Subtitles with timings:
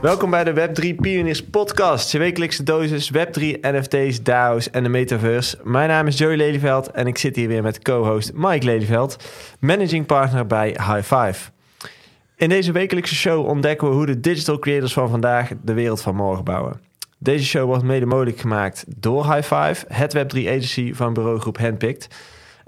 [0.00, 2.12] Welkom bij de Web3 Pioneers podcast.
[2.12, 5.58] Je wekelijkse dosis Web3, NFT's, DAO's en de metaverse.
[5.62, 9.16] Mijn naam is Joey Lelyveld en ik zit hier weer met co-host Mike Lelyveld,
[9.58, 11.50] managing partner bij High Five.
[12.36, 16.14] In deze wekelijkse show ontdekken we hoe de digital creators van vandaag de wereld van
[16.14, 16.80] morgen bouwen.
[17.18, 22.08] Deze show wordt mede mogelijk gemaakt door High Five, het Web3 agency van bureaugroep Handpicked.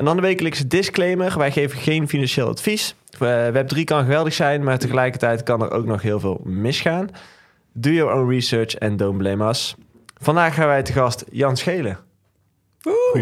[0.03, 1.39] En dan de wekelijkse disclaimer.
[1.39, 2.95] Wij geven geen financieel advies.
[3.21, 7.09] Uh, Web3 kan geweldig zijn, maar tegelijkertijd kan er ook nog heel veel misgaan.
[7.73, 9.75] Do your own research and don't blame us.
[10.21, 11.99] Vandaag gaan wij te gast Jan Schelen.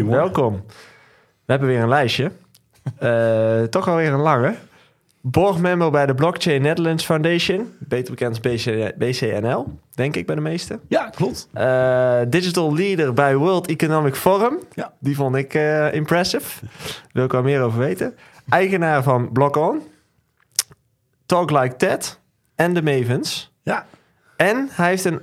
[0.05, 0.63] Welkom.
[1.45, 2.31] We hebben weer een lijstje.
[3.03, 4.55] Uh, toch alweer een lange.
[5.21, 7.73] Boardmember bij de Blockchain Netherlands Foundation.
[7.79, 10.79] Beter bekend als BC, BCNL, denk ik bij de meeste.
[10.87, 11.47] Ja, klopt.
[11.53, 14.57] Uh, digital Leader bij World Economic Forum.
[14.73, 14.93] Ja.
[14.99, 16.65] Die vond ik uh, impressive.
[17.11, 18.15] Wil ik wel meer over weten.
[18.49, 19.81] Eigenaar van Block On.
[21.25, 22.19] Talk Like Ted.
[22.55, 23.53] En de Mavens.
[23.63, 23.85] Ja.
[24.37, 25.21] En hij heeft een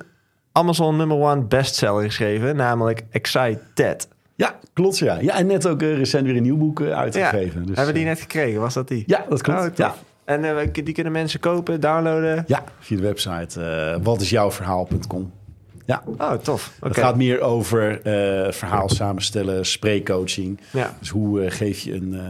[0.52, 2.56] Amazon number one bestseller geschreven.
[2.56, 4.08] Namelijk Excited.
[4.34, 5.18] Ja, klopt ja.
[5.20, 7.60] Ja, en net ook uh, recent weer een nieuw boek uh, uitgegeven.
[7.60, 8.60] Ja, dus, hebben we die net gekregen?
[8.60, 9.02] Was dat die?
[9.06, 9.60] Ja, dat klopt.
[9.60, 9.94] Oh, ja.
[10.28, 12.44] En uh, die kunnen mensen kopen, downloaden?
[12.46, 13.60] Ja, via de website
[14.02, 15.32] watisjouwverhaal.com.
[15.86, 16.02] Ja.
[16.18, 16.72] Oh, tof.
[16.76, 16.88] Okay.
[16.88, 18.00] Het gaat meer over
[18.52, 20.60] verhaal samenstellen, spreekcoaching.
[20.72, 20.94] Ja.
[20.98, 22.20] Dus hoe geef je een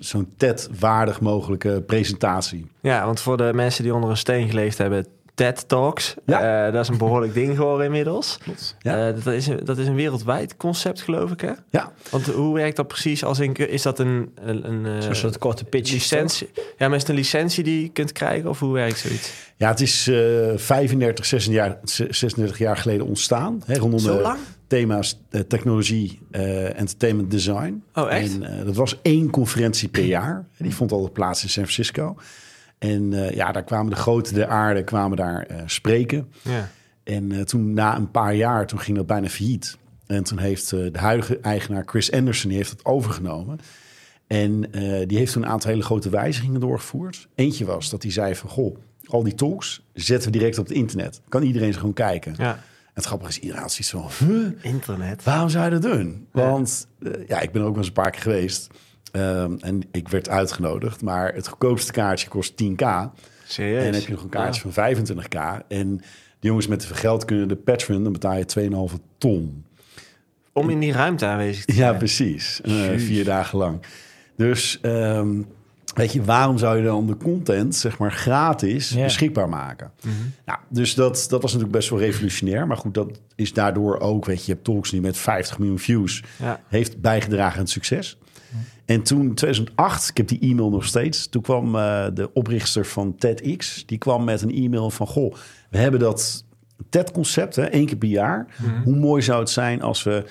[0.00, 2.66] zo'n TED-waardig mogelijke presentatie?
[2.80, 5.06] Ja, want voor de mensen die onder een steen geleefd hebben...
[5.38, 6.14] TED Talks.
[6.26, 6.66] Ja.
[6.66, 8.38] Uh, dat is een behoorlijk ding geworden inmiddels.
[8.42, 8.76] Klopt.
[8.78, 9.08] Ja.
[9.08, 11.52] Uh, dat, is een, dat is een wereldwijd concept, geloof ik, hè?
[11.70, 11.92] Ja.
[12.10, 13.24] Want hoe werkt dat precies?
[13.24, 14.30] Als in, is dat een...
[14.34, 15.92] een, een Zo'n soort korte pitch.
[15.92, 16.50] Licentie?
[16.54, 18.50] Ja, maar is het een licentie die je kunt krijgen?
[18.50, 19.32] Of hoe werkt zoiets?
[19.56, 20.16] Ja, het is uh,
[20.56, 23.62] 35, 36 jaar, 36 jaar geleden ontstaan.
[23.66, 24.38] Hè, rondom Zo lang?
[24.66, 27.82] thema's technologie, entertainment design.
[27.94, 28.40] Oh, echt?
[28.40, 30.46] En dat was één conferentie per jaar.
[30.56, 32.16] Die vond altijd plaats in San Francisco.
[32.78, 36.32] En uh, ja, daar kwamen de grote der aarde kwamen daar uh, spreken.
[36.42, 36.68] Ja.
[37.04, 39.78] En uh, toen na een paar jaar, toen ging dat bijna failliet.
[40.06, 43.58] En toen heeft de huidige eigenaar Chris Anderson, die heeft het overgenomen.
[44.26, 44.60] En
[45.06, 47.28] die heeft toen een aantal hele grote wijzigingen doorgevoerd.
[47.34, 50.76] Eentje was dat hij zei van, goh, al die talks zetten we direct op het
[50.76, 51.20] internet.
[51.28, 52.34] Kan iedereen ze gewoon kijken.
[52.36, 52.52] Ja.
[52.54, 54.72] En het grappige is, iedereen had zoiets van, huh?
[54.72, 55.24] Internet?
[55.24, 56.26] Waarom zou je dat doen?
[56.32, 56.86] Want
[57.26, 58.70] ja, ik ben er ook wel eens een paar keer geweest.
[59.12, 62.86] Um, en ik werd uitgenodigd, maar het goedkoopste kaartje kost 10k.
[63.46, 63.78] Serieus?
[63.78, 64.72] En dan heb je nog een kaartje ja.
[64.72, 65.66] van 25k.
[65.68, 65.96] En
[66.40, 69.64] de jongens met veel geld kunnen de patron, dan betaal je 2,5 ton.
[70.52, 71.92] Om in die ruimte aanwezig te zijn?
[71.92, 72.60] Ja, precies.
[72.64, 73.80] Uh, vier dagen lang.
[74.36, 75.46] Dus um,
[75.94, 79.90] weet je, waarom zou je dan de content, zeg maar, gratis beschikbaar maken?
[80.00, 80.08] Mhm.
[80.08, 80.32] Mm -hmm.
[80.44, 82.66] nou, dus dat, dat was natuurlijk best wel revolutionair.
[82.66, 85.78] Maar goed, dat is daardoor ook, weet je, je hebt talks die met 50 miljoen
[85.78, 86.60] views ja.
[86.68, 88.18] heeft bijgedragen aan het succes.
[88.84, 91.28] En toen, in 2008, ik heb die e-mail nog steeds.
[91.28, 93.86] Toen kwam uh, de oprichter van TEDx.
[93.86, 95.06] Die kwam met een e-mail van...
[95.06, 95.34] Goh,
[95.70, 96.44] we hebben dat
[96.88, 98.46] TED-concept, hè, één keer per jaar.
[98.58, 98.82] Mm -hmm.
[98.82, 100.24] Hoe mooi zou het zijn als we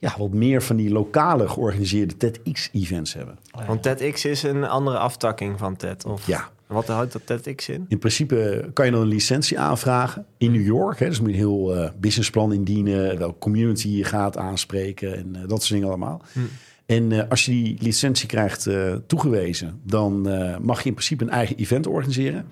[0.00, 3.38] ja, wat meer van die lokale georganiseerde TEDx-events hebben?
[3.66, 6.26] Want TEDx is een andere aftakking van TED, of?
[6.26, 6.48] Ja.
[6.66, 7.84] Wat houdt dat TEDx in?
[7.88, 10.98] In principe kan je dan een licentie aanvragen in New York.
[10.98, 13.18] Hè, dus moet je een heel uh, businessplan indienen...
[13.18, 16.22] welke community je gaat aanspreken en uh, dat soort dingen allemaal...
[16.32, 16.40] Hm.
[16.86, 21.24] En uh, als je die licentie krijgt uh, toegewezen, dan uh, mag je in principe
[21.24, 22.46] een eigen event organiseren.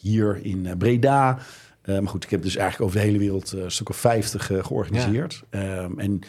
[0.00, 1.38] hier in Breda.
[1.86, 5.42] maar goed, ik heb dus eigenlijk over de hele wereld een stuk of 50 georganiseerd.
[5.50, 5.82] Ja.
[5.82, 6.20] Um, en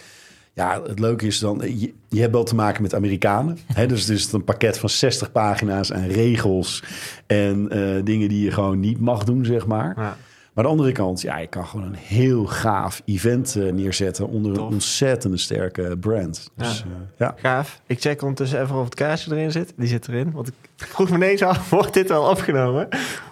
[0.53, 3.58] ja, het leuke is dan, je, je hebt wel te maken met Amerikanen.
[3.74, 6.84] hè, dus het is een pakket van 60 pagina's aan regels
[7.28, 7.68] en
[8.03, 9.94] dingen die je gewoon niet mag doen, zeg maar.
[9.97, 10.18] Ja.
[10.53, 14.28] Maar aan de andere kant, ja, je kan gewoon een heel gaaf event uh, neerzetten
[14.28, 14.68] onder Tof.
[14.68, 16.50] een ontzettend sterke brand.
[16.56, 16.90] Dus, Ja.
[16.91, 17.35] uh, ja.
[17.38, 17.81] Gaaf.
[17.88, 19.74] Ik check ondertussen even of het kaartje erin zit.
[19.78, 20.31] Die zit erin.
[20.31, 22.88] Want ik vroeg me ineens af, wordt dit wel opgenomen?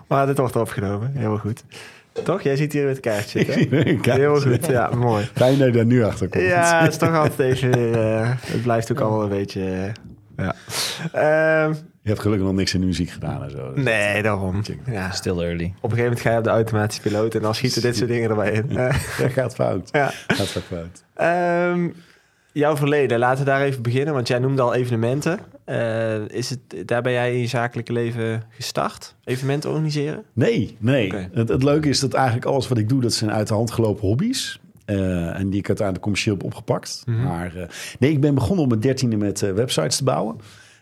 [0.08, 1.12] Maar dit wordt opgenomen.
[1.14, 1.64] Helemaal goed.
[2.24, 2.42] Toch?
[2.42, 3.40] Jij ziet hier het kaartje.
[4.02, 4.66] Helemaal goed.
[4.66, 5.30] Ja, mooi.
[5.34, 6.44] Fijn dat je daar nu achter komt.
[6.44, 7.94] Ja, het is toch altijd even weer...
[7.94, 9.62] eh, het blijft ook allemaal een beetje...
[9.62, 10.56] eh, ja.
[11.12, 11.70] Ehm,
[12.02, 13.74] Je hebt gelukkig nog niks in de muziek gedaan en zo.
[13.74, 14.62] Dus nee, daarom.
[14.86, 15.12] Ja.
[15.12, 15.74] Still early.
[15.82, 17.36] Op een gegeven moment ga je op de automatische piloot...
[17.36, 18.78] en dan schieten dit soort dingen erbij in.
[18.78, 19.90] Eh, Dat gaat fout.
[19.92, 20.12] ja.
[20.28, 21.04] Gaat fout.
[21.16, 21.90] Ehm,
[22.52, 25.40] jouw verleden, laten we daar even beginnen, want jij noemde al evenementen.
[25.66, 29.16] Eh, is het, daar ben jij in je zakelijke leven gestart?
[29.24, 30.24] Evenementen organiseren?
[30.34, 31.14] Nee, nee.
[31.32, 33.72] Het, het leuke is dat eigenlijk alles wat ik doe, dat zijn uit de hand
[33.72, 34.60] gelopen hobby's.
[34.86, 37.04] Eh, en die ik uiteindelijk commercieel heb opgepakt.
[37.06, 37.24] Mhm.
[37.24, 37.68] Maar eh,
[38.00, 40.36] nee, ik ben begonnen op mijn dertiende met websites te bouwen.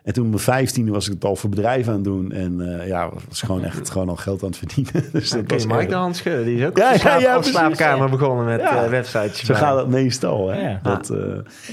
[0.04, 2.32] En toen op mijn vijftiende was ik het al voor bedrijven aan het doen.
[2.32, 4.94] En eh, ja, was gewoon echt gewoon al geld aan het verdienen.
[5.12, 6.46] dus dat was Mike de hand schudden.
[6.46, 8.84] Die is ook Ja, op op slaapkamer begonnen met Ja.
[8.84, 9.44] eh, websites.
[9.46, 10.50] Zo gaat het meestal.
[10.50, 10.62] Hè?
[10.70, 10.80] Ja.
[10.84, 11.18] Dat, eh,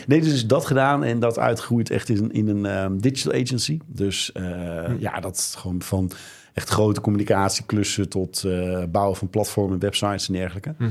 [0.07, 3.79] nee, dus dat gedaan en dat uitgegroeid echt in, in een ehm, digital agency.
[3.87, 4.45] Dus eh,
[4.85, 4.97] Hm.
[4.99, 6.11] ja, dat gewoon van
[6.53, 10.75] echt grote communicatieklussen tot eh, bouwen van platformen, websites en dergelijke.
[10.79, 10.91] Mhm.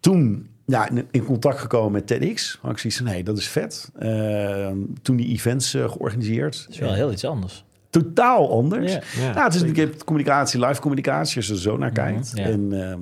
[0.00, 2.58] Toen ja, in, in contact gekomen met TEDx.
[2.62, 3.90] Had ik zoiets nee, dat is vet.
[3.98, 4.70] Eh,
[5.02, 6.62] toen die events eh, georganiseerd.
[6.64, 7.64] Dat is wel heel iets anders.
[7.90, 8.92] Totaal anders.
[8.92, 9.00] Ja.
[9.18, 12.32] Ja, nou, het is natuurlijk communicatie, live communicatie, als je er zo naar kijkt.
[12.34, 12.44] ja.
[12.44, 13.00] En ehm,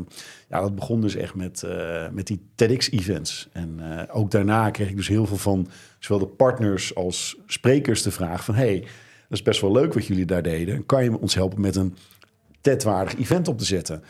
[0.49, 3.49] ja, dat begon dus echt met, eh, met die TEDx-events.
[3.53, 5.69] En eh, ook daarna kreeg ik dus heel veel van
[5.99, 8.55] zowel de partners als sprekers de vraag van...
[8.55, 8.81] hey,
[9.29, 10.87] dat is best wel leuk wat jullie daar deden.
[10.87, 11.97] Kan je ons helpen met een
[12.61, 14.03] TED-waardig event op te zetten?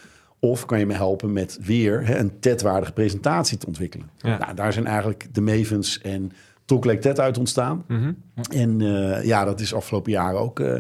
[0.46, 4.10] Of kan je me helpen met weer hè, een TED-waardige presentatie te ontwikkelen?
[4.16, 4.38] Ja.
[4.38, 6.32] Nou, daar zijn eigenlijk de Mavens en
[6.64, 7.84] Talk Like TED uit ontstaan.
[7.88, 8.12] Mhm.
[8.50, 10.74] En eh, ja, dat is afgelopen jaren ook eh,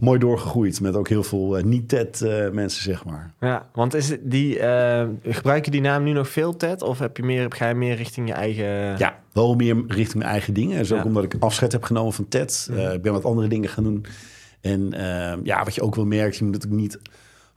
[0.00, 0.80] mooi doorgegroeid.
[0.80, 3.32] Met ook heel veel eh, niet-TED-mensen, zeg maar.
[3.40, 4.54] Ja, want is het die,
[5.22, 6.82] gebruik je die naam nu nog veel, Ted?
[6.82, 8.98] Of heb je meer, ga je meer richting je eigen...
[8.98, 10.78] Ja, wel meer richting mijn eigen dingen.
[10.78, 11.04] Is ook Ja.
[11.04, 12.68] omdat ik afscheid heb genomen van TED.
[12.70, 14.04] Eh, ik ben wat andere dingen gaan doen.
[14.60, 14.90] En
[15.42, 16.98] ja, wat je ook wel merkt, je moet ook niet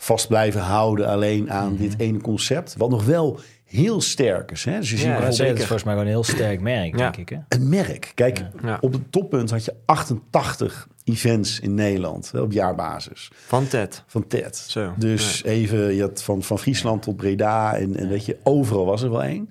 [0.04, 2.76] vast blijven houden alleen aan dit ene concept.
[2.78, 4.66] Wat nog wel heel sterk is.
[4.66, 4.80] Hè?
[4.80, 5.52] Dus je ziet Ja, zeker.
[5.52, 6.98] Het is volgens mij gewoon een heel sterk merk, Ja.
[7.12, 7.30] denk ik.
[7.30, 7.58] Hè?
[7.58, 8.12] een merk.
[8.16, 8.78] Kijk, Ja.
[8.82, 13.32] op het toppunt had je 88 events in Nederland hè, op jaarbasis.
[13.48, 14.04] Van Ted.
[14.08, 14.58] Van TED.
[14.58, 18.86] Zo, Dus even, je had van, van Friesland tot Breda en, en weet je, overal
[18.86, 19.50] was er wel één.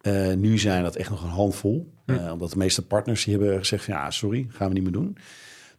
[0.00, 1.92] Eh, nu zijn dat echt nog een handvol.
[2.06, 4.92] Eh, omdat de meeste partners die hebben gezegd van ja, sorry, gaan we niet meer
[4.92, 5.16] doen.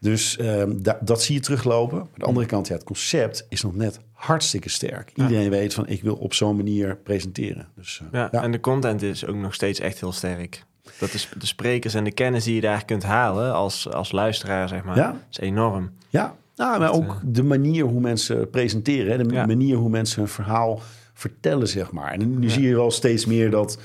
[0.03, 1.99] Dus ehm, da- dat zie je teruglopen.
[1.99, 5.11] Aan de andere kant, ja, het concept is nog net hartstikke sterk.
[5.15, 7.67] Iedereen weet van ik wil op zo'n manier presenteren.
[7.75, 8.43] Dus eh, Ja, ja.
[8.43, 10.63] en de content is ook nog steeds echt heel sterk.
[10.99, 14.67] Dat is de sprekers en de kennis die je daar kunt halen als, als luisteraar,
[14.67, 15.17] zeg maar, Ja.
[15.31, 15.91] is enorm.
[16.09, 19.27] Ja, nou, maar ook de manier hoe mensen presenteren.
[19.27, 20.81] De manier hoe mensen hun verhaal
[21.13, 22.11] vertellen, zeg maar.
[22.11, 23.77] En nu zie je wel steeds meer dat,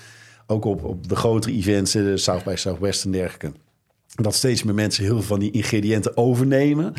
[0.46, 3.52] ook op, op de grotere events, de South by Southwest en dergelijke...
[4.14, 6.94] dat steeds meer mensen heel veel van die ingrediënten overnemen.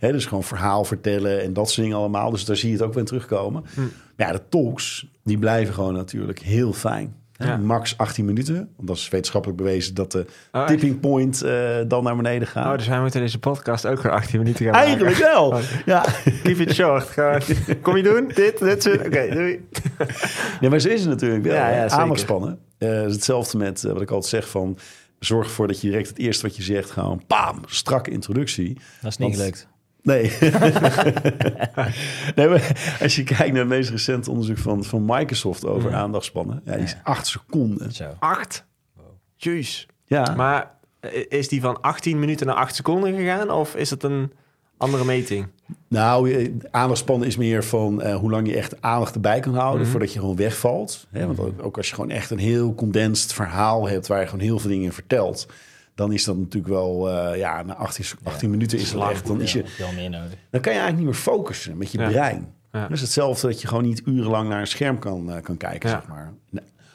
[0.00, 2.30] Dus gewoon verhaal vertellen en dat soort dingen allemaal.
[2.30, 3.64] Dus daar zie je het ook weer terugkomen.
[3.74, 3.80] Hm.
[4.16, 7.14] Maar ja, de talks, die blijven gewoon natuurlijk heel fijn.
[7.36, 7.56] Ja.
[7.56, 8.54] Max 18 minuten.
[8.54, 12.72] Want dat is wetenschappelijk bewezen dat de Oh, tipping point eh, dan naar beneden gaat.
[12.72, 14.88] Oh, dus wij moeten deze podcast ook gewoon 18 minuten gaan maken.
[14.88, 15.60] Eigenlijk wel.
[15.86, 16.04] Ja.
[16.42, 17.14] Keep it short.
[17.82, 18.30] Kom je doen?
[18.34, 18.86] Dit, dit.
[19.06, 19.68] Oké, doei.
[20.60, 21.54] Ja, maar zo is het natuurlijk wel.
[21.54, 21.68] Ja,
[22.78, 22.88] Ja.
[22.88, 24.78] Eh, is hetzelfde met eh, wat ik altijd zeg van...
[25.24, 26.90] zorg ervoor dat je direct het eerste wat je zegt...
[26.90, 28.78] gewoon pam, strakke introductie.
[29.00, 29.68] Dat is niet Want- gelukt.
[30.02, 30.32] Nee.
[32.36, 35.66] nee maar als je kijkt naar het meest recente onderzoek van, van Microsoft...
[35.66, 36.62] over aandachtspannen...
[36.64, 37.92] Ja, die is acht seconden.
[37.92, 38.16] Zo.
[38.18, 38.64] Acht?
[39.36, 39.86] Jeez.
[40.04, 43.50] Ja, Maar eh, is die van 18 minuten naar 8 seconden gegaan?
[43.50, 44.32] Of is het een
[44.84, 45.46] andere meting?
[45.88, 48.02] nou, aandachtspannen is meer van...
[48.02, 49.80] eh, hoe lang je echt aandacht erbij kan houden...
[49.82, 49.90] Mhm.
[49.90, 51.06] voordat je gewoon wegvalt.
[51.10, 51.26] Hè?
[51.34, 54.06] Want ook, als je gewoon echt een heel condensed verhaal hebt...
[54.06, 55.46] waar je gewoon heel veel dingen in vertelt...
[55.94, 57.10] dan is dat natuurlijk wel...
[57.10, 59.10] eh, ja, na 18, sec- 18 minuten is het lang.
[59.10, 59.26] echt...
[59.26, 60.30] Dan is je, veel meer nodig.
[60.50, 62.08] dan kan je eigenlijk niet meer focussen met je Ja.
[62.08, 62.52] brein.
[62.72, 62.80] Ja.
[62.82, 65.88] Dat is hetzelfde dat je gewoon niet urenlang naar een scherm kan, eh, kan kijken,
[65.88, 66.32] zeg maar.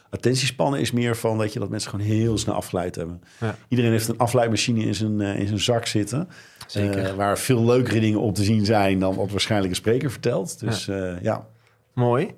[0.10, 3.22] Attentiespannen is meer van dat je dat mensen gewoon heel snel afgeleid hebben.
[3.68, 6.28] Iedereen heeft een afleidmachine in zijn, in zijn zak zitten.
[6.72, 7.06] Zeker.
[7.06, 10.60] eh, waar veel leukere dingen op te zien zijn dan wat waarschijnlijk een spreker vertelt.
[10.60, 11.46] Dus ja, ja.
[11.94, 12.32] Mooi.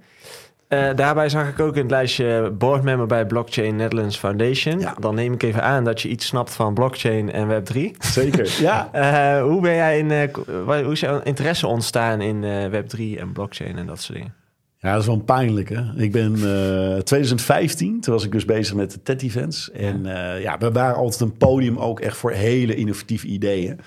[0.67, 4.79] Eh, daarbij zag ik ook in het lijstje boardmember bij Blockchain Netherlands Foundation.
[4.79, 4.95] Ja.
[4.99, 7.97] Dan neem ik even aan dat je iets snapt van blockchain en Web3.
[7.99, 8.57] zeker.
[8.61, 8.89] ja.
[8.91, 10.33] Eh, hoe ben jij in, eh,
[10.83, 14.33] hoe is jouw interesse ontstaan in eh, Web3 en blockchain en dat soort dingen?
[14.77, 15.81] Ja, dat is wel pijnlijk, hè?
[15.95, 19.71] Ik ben eh 2015, toen was ik dus bezig met de TED-events.
[19.71, 23.79] En eh, ja, we waren altijd een podium ook echt voor hele innovatieve ideeën.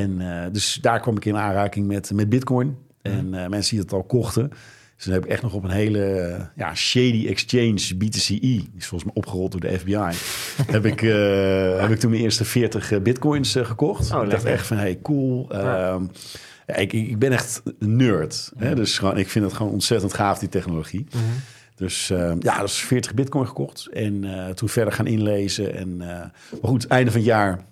[0.00, 2.76] En eh, dus daar kwam ik in aanraking met, met Bitcoin.
[3.02, 4.50] En eh, mensen die het al kochten.
[4.96, 8.70] Dus dan heb ik echt nog op een hele eh, ja, shady exchange, BTCE, die
[8.76, 9.94] is volgens mij opgerold door de FBI,
[10.72, 11.00] heb, ik,
[11.80, 14.12] heb ik toen mijn eerste 40 eh, bitcoins gekocht.
[14.12, 15.46] Oh, ik dacht echt van, hey, cool.
[15.48, 15.88] Ja.
[15.88, 16.04] Ehm,
[16.80, 18.52] ik, ik ben echt een nerd.
[18.56, 18.74] Hè?
[18.74, 21.06] Dus gewoon, ik vind het gewoon ontzettend gaaf, die technologie.
[21.74, 23.88] Dus eh, ja, dat is 40 bitcoin gekocht.
[23.92, 24.24] En
[24.54, 25.74] toen verder gaan inlezen.
[25.74, 26.32] En, maar
[26.62, 27.64] goed, einde van het jaar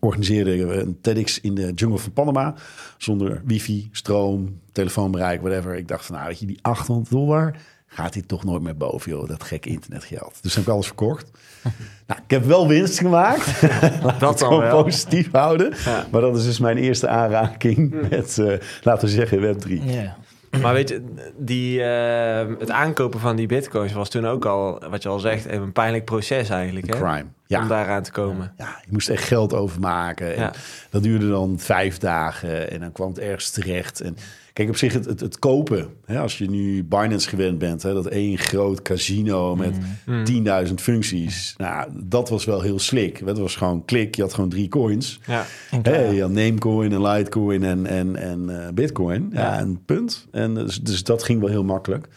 [0.00, 2.54] organiseerden we een TEDx in de jungle van Panama.
[2.98, 5.74] Zonder wifi, stroom, telefoonbereik, whatever.
[5.74, 9.10] Ik dacht van, nou weet je, die 800 dollar gaat hij toch nooit meer boven,
[9.10, 9.28] joh.
[9.28, 10.38] Dat gekke internetgeld.
[10.42, 11.30] Dus heb ik alles verkocht.
[12.06, 13.62] nou, ik heb wel winst gemaakt.
[14.02, 14.82] Laat Dat gewoon wel.
[14.82, 15.74] positief houden.
[15.84, 16.06] Ja.
[16.10, 19.84] Maar dat is dus mijn eerste aanraking met, eh, laten we zeggen, Web3.
[19.84, 20.16] Ja.
[20.60, 21.02] Maar weet je,
[21.36, 25.44] die, eh, het aankopen van die bitcoins was toen ook al, wat je al zegt,
[25.46, 26.86] even een pijnlijk proces eigenlijk.
[26.86, 26.98] Hè?
[27.00, 27.26] Crime.
[27.46, 27.62] Ja.
[27.62, 28.52] om daaraan te komen.
[28.58, 30.34] Ja, je moest echt geld overmaken.
[30.34, 30.52] En Ja.
[30.90, 34.00] Dat duurde dan vijf dagen en dan kwam het ergens terecht.
[34.00, 34.16] En
[34.52, 35.88] kijk, op zich het, het, het kopen.
[36.04, 40.24] Hè, als je nu Binance gewend bent, hè, dat één groot casino met Mm.
[40.68, 41.54] 10.000 functies.
[41.56, 43.22] Nou, dat was wel heel slik.
[43.24, 45.20] Het was gewoon klik, je had gewoon drie coins.
[45.26, 45.44] Ja.
[45.82, 49.30] Hey, je had Namecoin en Litecoin en, en, en eh, Bitcoin.
[49.32, 49.58] Ja, Ja.
[49.58, 50.26] en punt.
[50.30, 52.08] En dus, dus dat ging wel heel makkelijk.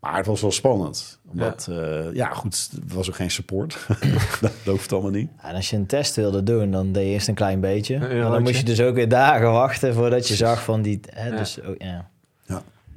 [0.00, 1.18] Maar het was wel spannend.
[1.30, 3.86] Omdat, ja, ja goed, er was ook geen support.
[4.40, 5.30] dat hoeft allemaal niet.
[5.42, 7.94] Ja, en als je een test wilde doen, dan deed je eerst een klein beetje.
[7.94, 11.00] En dan moest je dus ook weer dagen wachten voordat je zag van die...
[11.10, 11.36] Hè, Ja.
[11.36, 12.10] dus, ook, ja.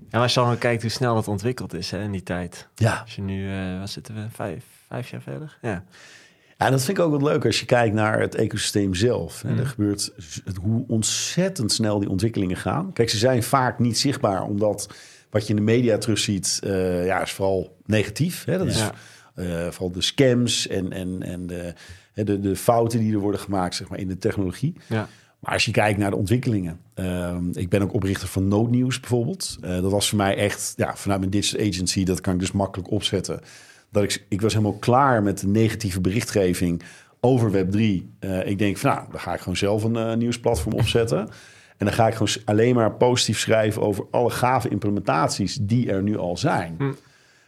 [0.10, 2.68] En als je dan kijkt hoe snel dat ontwikkeld is hè, in die tijd.
[2.76, 3.00] Ja.
[3.02, 5.58] Als je nu, eh wat zitten we, vijf, vijf jaar verder?
[5.62, 5.84] Ja.
[6.58, 9.44] Ja, dat vind ik ook wat leuk als je kijkt naar het ecosysteem zelf.
[9.44, 9.50] Mm.
[9.50, 10.12] En er gebeurt
[10.46, 12.94] het, hoe ontzettend snel die ontwikkelingen gaan.
[12.94, 14.90] Kijk, ze zijn vaak niet zichtbaar, omdat
[15.30, 18.46] wat je in de media terugziet, eh ja, is vooral negatief.
[18.46, 18.58] Hè?
[18.58, 18.90] Dat is
[19.36, 21.74] eh, vooral de scams en, en, en de,
[22.14, 24.74] de, de fouten die er worden gemaakt zeg maar, in de technologie.
[24.88, 25.08] Ja.
[25.40, 26.80] Maar als je kijkt naar de ontwikkelingen.
[26.94, 29.58] ehm, ik ben ook oprichter van Noodnieuws bijvoorbeeld.
[29.62, 32.52] Eh, dat was voor mij echt, ja, vanuit mijn digital agency, dat kan ik dus
[32.52, 33.40] makkelijk opzetten.
[33.92, 36.82] Dat ik, ik was helemaal klaar met de negatieve berichtgeving
[37.20, 37.80] over Web3.
[38.20, 41.30] Eh, ik denk van nou, dan ga ik gewoon zelf een nieuwsplatform opzetten.
[41.80, 46.04] En dan ga ik gewoon alleen maar positief schrijven over alle gave implementaties die er
[46.04, 46.76] nu al zijn.
[46.78, 46.92] Hm.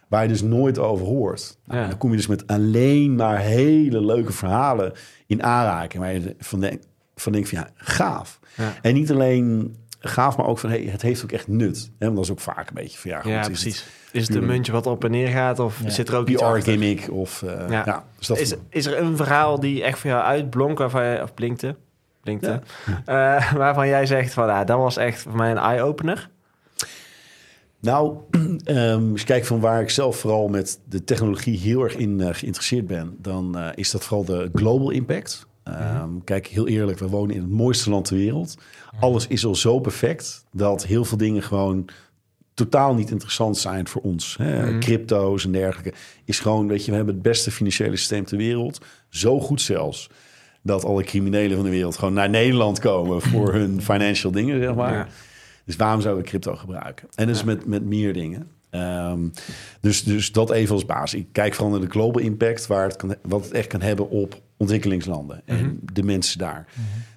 [0.08, 1.58] Waar je dus nooit over hoort.
[1.66, 1.88] Nou, Ja.
[1.88, 4.92] Dan kom je dus met alleen maar hele leuke verhalen
[5.26, 6.02] in aanraking.
[6.02, 8.38] Waar je van denkt van, denk van ja, gaaf.
[8.56, 8.72] Ja.
[8.82, 11.90] En niet alleen gaaf, maar ook van hey, het heeft ook echt nut.
[11.98, 12.04] Hè?
[12.04, 13.76] Want dat is ook vaak een beetje van ja, goed, ja, is precies.
[13.80, 15.90] het Is het een muntje wat op en neer gaat of Ja.
[15.90, 16.62] zit er ook iets achter?
[16.62, 17.82] gimmick of eh, Ja.
[17.86, 18.04] ja.
[18.18, 21.34] dus dat Is, is er een verhaal die echt voor jou uitblonk, waarvan je, of
[21.34, 21.76] blinkte,
[22.22, 22.60] blinkte,
[23.06, 23.38] Ja.
[23.38, 26.30] eh, waarvan jij zegt van, ja, dat was echt voor mij een eye-opener?
[27.80, 28.16] Nou,
[28.64, 32.20] ehm, als je kijkt van waar ik zelf vooral met de technologie heel erg in
[32.20, 35.46] eh, geïnteresseerd ben, dan eh, is dat vooral de global impact.
[35.64, 38.54] Ehm, Kijk, heel eerlijk, we wonen in het mooiste land ter wereld.
[39.00, 41.88] Alles is al zo perfect dat heel veel dingen gewoon
[42.54, 44.36] totaal niet interessant zijn voor ons.
[44.38, 44.70] Hè?
[44.70, 44.80] Mhm.
[44.80, 45.92] Crypto's en dergelijke
[46.24, 48.84] is gewoon, weet je, we hebben het beste financiële systeem ter wereld.
[49.08, 50.10] Zo goed zelfs
[50.62, 54.74] dat alle criminelen van de wereld gewoon naar Nederland komen voor hun financial dingen, zeg
[54.74, 54.92] maar.
[54.94, 55.06] Ja.
[55.64, 57.08] Dus waarom zouden we crypto gebruiken?
[57.14, 57.44] En dus Ja.
[57.44, 58.46] met, met meer dingen.
[58.70, 59.20] Ehm,
[59.80, 61.20] dus, dus dat even als basis.
[61.20, 64.10] Ik kijk vooral naar de global impact, waar het kan, wat het echt kan hebben
[64.10, 65.74] op ontwikkelingslanden en Mhm.
[65.92, 66.66] de mensen daar.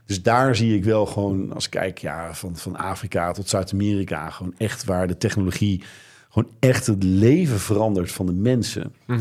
[0.05, 4.29] Dus daar zie ik wel gewoon, als ik kijk ja, van, van Afrika tot Zuid-Amerika,
[4.29, 5.83] gewoon echt waar de technologie
[6.29, 8.93] gewoon echt het leven verandert van de mensen.
[9.05, 9.19] Mhm.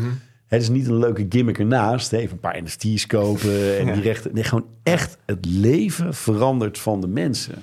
[0.55, 3.93] Het is niet een leuke gimmick ernaast, hè, even een paar NFT's kopen en Ja.
[3.93, 4.33] die rechten.
[4.33, 7.53] Nee, gewoon echt het leven verandert van de mensen.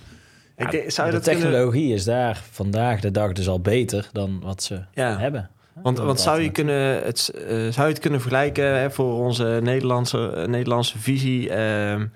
[0.56, 1.42] Ik zou de dat kunnen...
[1.42, 5.18] technologie is daar vandaag de dag dus al beter dan wat ze Ja.
[5.18, 5.50] hebben.
[5.82, 9.60] Want, want zou, je kunnen, het, eh, zou je het kunnen vergelijken hè, voor onze
[9.62, 12.06] Nederlandse, eh, Nederlandse visie ehm,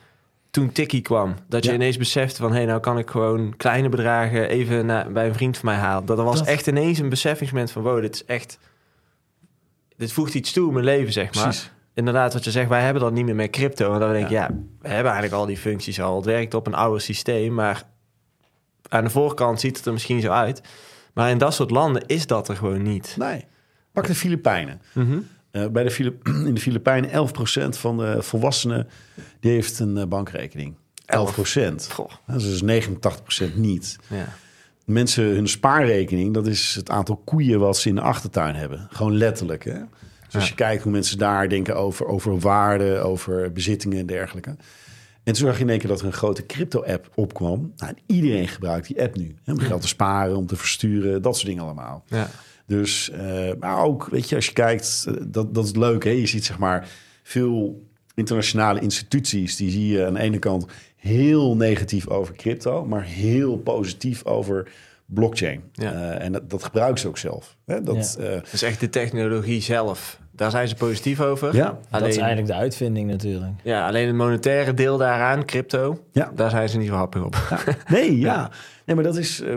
[0.51, 1.35] toen Tikkie kwam?
[1.49, 1.77] Dat je Ja.
[1.77, 5.35] ineens beseft van, hé, hey, nou kan ik gewoon kleine bedragen even naar, bij een
[5.35, 6.07] vriend van mij halen.
[6.07, 8.59] Dat er was Dat- echt ineens een besefingsmoment van, wow, dit is echt...
[9.97, 11.43] Dit voegt iets toe in mijn leven, zeg maar.
[11.45, 11.71] Precies.
[11.95, 13.93] Inderdaad, wat je zegt, wij hebben dan niet meer met crypto.
[13.95, 14.47] En dan denk ik, ja.
[14.81, 16.17] we hebben eigenlijk al die functies al.
[16.17, 17.83] Het werkt op een oude systeem, maar
[18.89, 20.61] aan de voorkant ziet het er misschien zo uit.
[21.15, 23.15] Maar in dat soort landen is dat er gewoon niet.
[23.19, 23.45] Nee.
[23.93, 24.81] Pak de Filipijnen.
[24.93, 25.19] Mhm.
[25.51, 28.89] Eh, bij de Filip- in de Filipijnen 11% van de volwassenen
[29.41, 30.75] die heeft een eh, bankrekening.
[31.07, 31.93] 11%.
[31.93, 32.85] Goh, Dat is dus
[33.49, 33.99] 89% niet.
[34.09, 34.29] ja.
[34.87, 38.87] Mensen, hun spaarrekening, dat is het aantal koeien wat ze in de achtertuin hebben.
[38.91, 39.65] Gewoon letterlijk.
[39.65, 39.79] Hè?
[40.25, 44.51] Dus als je kijkt hoe mensen daar denken over, over waarde, over bezittingen en dergelijke.
[45.27, 47.73] En toen zag je in één keer dat er een grote crypto-app opkwam.
[47.77, 49.35] Nou, en iedereen gebruikt die app nu.
[49.45, 52.05] Hè, om geld te sparen, om te versturen, dat soort dingen allemaal.
[52.07, 52.31] Ja.
[52.67, 56.05] Dus, eh, maar ook, weet je, als je kijkt, eh, dat, dat is leuk.
[56.05, 56.11] Hè?
[56.11, 56.89] Je ziet zeg maar
[57.23, 60.67] veel internationale instituties, die zie je aan de ene kant
[60.97, 64.69] heel negatief over crypto, maar heel positief over
[65.07, 65.63] blockchain.
[65.73, 65.93] Ja.
[65.93, 67.57] Eh, en dat, dat gebruiken ze ook zelf.
[67.67, 67.83] Hè?
[67.83, 71.55] Dat, eh, Dus echt de technologie zelf, daar zijn ze positief over.
[71.55, 73.53] ja, Dat is eigenlijk de uitvinding natuurlijk.
[73.63, 76.33] ja, alleen het monetaire deel daaraan, crypto, Ja.
[76.35, 77.37] daar zijn ze niet zo happig op.
[77.89, 78.51] Nee, ja.
[78.85, 79.41] Nee, maar dat is...
[79.41, 79.57] eh,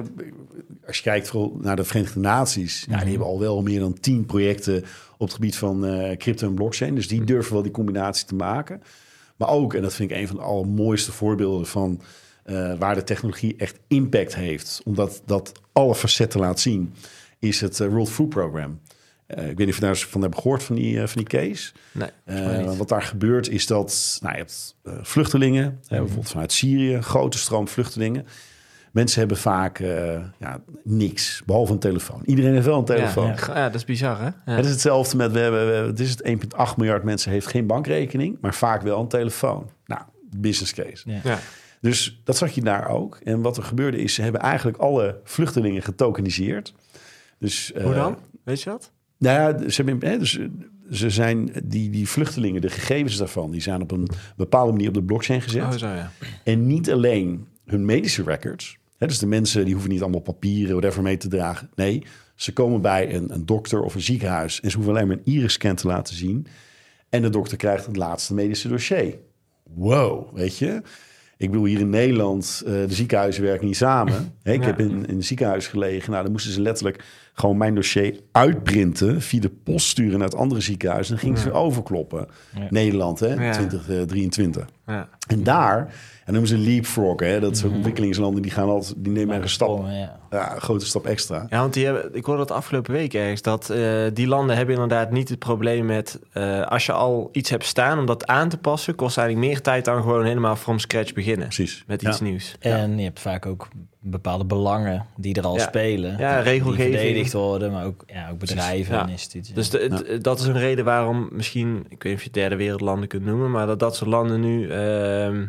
[0.87, 2.85] als je kijkt vooral naar de Verenigde Naties...
[2.89, 4.77] Ja, die hebben al wel meer dan tien projecten...
[5.17, 6.95] op het gebied van eh, crypto en blockchain.
[6.95, 8.81] Dus die durven wel die combinatie te maken.
[9.39, 11.65] Maar ook, en dat vind ik een van de allermooiste voorbeelden...
[11.67, 12.01] van
[12.43, 14.81] eh, waar de technologie echt impact heeft...
[14.85, 16.93] omdat dat alle facetten laat zien...
[17.39, 18.79] is het eh, World Food Program.
[19.25, 21.39] Eh, ik weet niet of je daar eens van hebben gehoord van die, van die
[21.39, 21.71] case...
[21.91, 25.93] Nee, wat daar gebeurt is dat nou, je hebt vluchtelingen, Mhm.
[25.93, 28.25] hè, bijvoorbeeld vanuit Syrië, grote stroom vluchtelingen.
[28.91, 32.21] Mensen hebben vaak eh, ja, niks, behalve een telefoon.
[32.25, 33.27] Iedereen heeft wel een telefoon.
[33.27, 33.65] Ja, ja.
[33.65, 34.25] dat is bizar, hè?
[34.25, 34.33] Ja.
[34.43, 37.47] Het is hetzelfde met, we hebben, we hebben- het is het 1,8 miljard mensen heeft
[37.47, 39.69] geen bankrekening, maar vaak wel een telefoon.
[39.85, 40.01] Nou,
[40.37, 41.09] business case.
[41.11, 41.19] Ja.
[41.23, 41.39] Ja.
[41.81, 43.19] Dus dat zag je daar ook.
[43.23, 46.73] En wat er gebeurde is, ze hebben eigenlijk alle vluchtelingen getokeniseerd.
[47.39, 48.17] Dus, Hoe eh, dan?
[48.43, 48.91] Weet je dat?
[49.17, 50.45] nou ja, ze, hebben, hè, dus, eh,
[50.91, 54.93] ze zijn die, die vluchtelingen, de gegevens daarvan, die zijn op een bepaalde manier op
[54.93, 55.63] de blockchain gezet.
[55.63, 56.11] Oh, zo ja.
[56.43, 58.77] En niet alleen hun medische records.
[58.97, 61.69] Hè, dus de mensen die hoeven niet allemaal papieren, whatever mee te dragen.
[61.75, 62.03] Nee,
[62.35, 65.33] ze komen bij een, een dokter of een ziekenhuis en ze hoeven alleen maar een
[65.33, 66.47] iris-scan te laten zien.
[67.09, 69.15] En de dokter krijgt het laatste medische dossier.
[69.63, 70.81] Wow, weet je.
[71.37, 74.33] Ik bedoel, hier in Nederland, eh, de ziekenhuizen werken niet samen.
[74.43, 74.65] Ik Ja.
[74.65, 76.11] heb in, in een ziekenhuis gelegen.
[76.11, 80.37] Nou, dan moesten ze letterlijk gewoon mijn dossier uitprinten, via de post sturen naar het
[80.37, 81.07] andere ziekenhuis.
[81.09, 82.27] En dan gingen ze overkloppen.
[82.55, 82.67] Ja.
[82.69, 83.51] Nederland, hè, Ja.
[83.51, 84.65] 2023.
[84.85, 85.09] Ja.
[85.27, 85.93] En daar,
[86.29, 89.85] en noemen ze leapfrog, hè, dat soort ontwikkelingslanden, die gaan altijd, die nemen een stap,
[89.87, 90.19] Ja.
[90.29, 91.45] ja, een grote stap extra.
[91.49, 93.81] Ja, want die hebben, ik hoorde dat afgelopen week ergens, dat eh,
[94.13, 97.99] die landen hebben inderdaad niet het probleem met, eh, als je al iets hebt staan,
[97.99, 101.47] om dat aan te passen, kost eigenlijk meer tijd dan gewoon helemaal from scratch beginnen.
[101.47, 101.83] Precies.
[101.87, 102.09] Met Ja.
[102.09, 102.55] iets nieuws.
[102.59, 103.67] En je hebt vaak ook
[104.01, 105.61] bepaalde belangen die er al Ja.
[105.61, 106.17] spelen.
[106.17, 106.95] Ja, Die regelgeving.
[106.95, 109.01] verdedigd worden, maar ook, ja, ook bedrijven Ja.
[109.03, 109.53] en instituties.
[109.55, 113.07] Dus de- dat is een reden waarom misschien, ik weet niet of je derde wereldlanden
[113.07, 115.45] kunt noemen, maar dat dat soort landen nu ehm,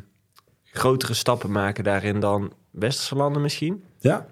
[0.73, 3.83] grotere stappen maken daarin dan westerse landen misschien.
[3.99, 4.27] Ja.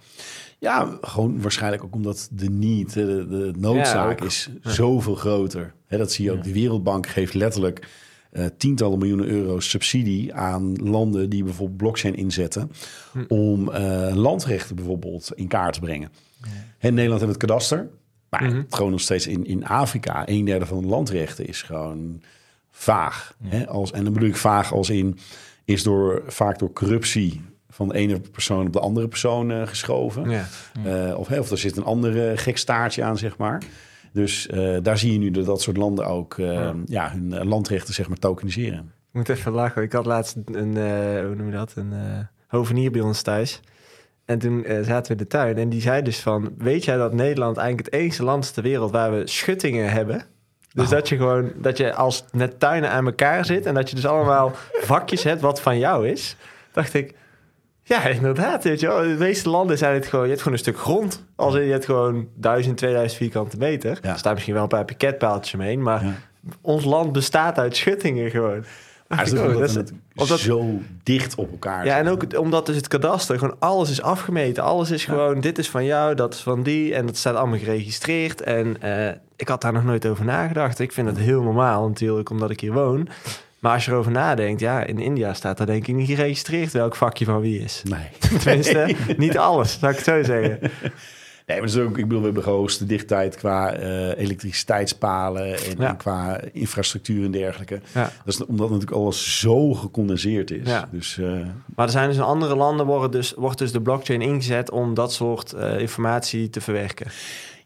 [0.60, 2.50] Ja, gewoon waarschijnlijk ook omdat de
[2.94, 5.74] hè, de, de noodzaak Ja, is zoveel groter.
[5.88, 6.42] Dat zie je ook.
[6.44, 7.88] De Wereldbank geeft letterlijk
[8.30, 12.70] eh, tientallen miljoenen euro's subsidie aan landen die bijvoorbeeld blockchain inzetten
[13.12, 13.24] Hm.
[13.28, 16.10] om eh, landrechten bijvoorbeeld in kaart te brengen.
[16.78, 17.88] En Nederland heeft het kadaster,
[18.30, 18.56] maar Mhm.
[18.56, 22.22] het gewoon nog steeds in, in Afrika, een derde van de landrechten is gewoon
[22.70, 23.34] vaag.
[23.42, 23.66] Hè?
[23.68, 25.18] Als, en dan bedoel ik vaag als in,
[25.68, 30.30] is door, vaak door corruptie van de ene persoon op de andere persoon eh, geschoven.
[30.30, 30.46] Ja.
[30.84, 33.62] Eh, of, er zit een andere gek staartje aan, zeg maar.
[34.12, 36.74] Dus eh, daar zie je nu dat dat soort landen ook eh, Ja.
[36.86, 37.10] ja.
[37.10, 38.78] hun eh, landrechten zeg maar tokeniseren.
[38.78, 39.82] Ik moet even lachen.
[39.82, 43.60] Ik had laatst een, eh, hoe noem je dat, een eh, hovenier bij ons thuis.
[44.24, 46.54] En toen eh, zaten we in de tuin en die zei dus van...
[46.58, 50.22] Weet jij dat Nederland eigenlijk het enige land ter wereld waar we schuttingen hebben?
[50.78, 50.92] Dus Oh.
[50.92, 53.66] dat je gewoon, dat je als net tuinen aan elkaar zit...
[53.66, 56.36] en dat je dus allemaal vakjes hebt wat van jou is.
[56.72, 57.14] Dacht ik,
[57.82, 59.00] ja inderdaad, weet je wel.
[59.02, 60.24] De meeste landen zijn het gewoon...
[60.24, 61.24] Je hebt gewoon een stuk grond.
[61.36, 63.98] Als in, je hebt gewoon 1000, 2000 vierkante meter.
[64.02, 64.10] Ja.
[64.12, 66.04] Er staan misschien wel een paar piketpaaltjes omheen, maar...
[66.04, 66.12] Ja.
[66.60, 68.64] Ons land bestaat uit schuttingen gewoon.
[69.08, 72.08] Maar het oh, ook dat omdat is- het omdat- zo dicht op elkaar ja, en
[72.08, 74.62] ook omdat dus het kadaster, gewoon alles is afgemeten.
[74.62, 76.94] Alles is gewoon, dit is van jou, dat is van die.
[76.94, 78.40] En dat staat allemaal geregistreerd.
[78.42, 80.78] En eh, ik had daar nog nooit over nagedacht.
[80.78, 83.08] Ik vind het heel normaal natuurlijk, omdat ik hier woon.
[83.58, 86.96] Maar als je erover nadenkt, ja, in India staat daar denk ik niet geregistreerd welk
[86.96, 87.82] vakje van wie is.
[87.84, 88.08] Nee.
[88.42, 90.58] Tenminste, niet alles, zou ik het zo zeggen.
[91.46, 95.88] Nee, maar ook, ik bedoel, we hebben de hoogste dichtheid qua eh, elektriciteitspalen en, Ja.
[95.88, 97.80] en qua infrastructuur en dergelijke.
[97.94, 98.02] Ja.
[98.24, 100.68] Dat is omdat natuurlijk alles zo gecondenseerd is.
[100.68, 100.88] Ja.
[100.92, 101.30] Dus eh,
[101.74, 104.94] Maar er zijn dus in andere landen worden dus, wordt dus de blockchain ingezet om
[104.94, 107.06] dat soort eh, informatie te verwerken.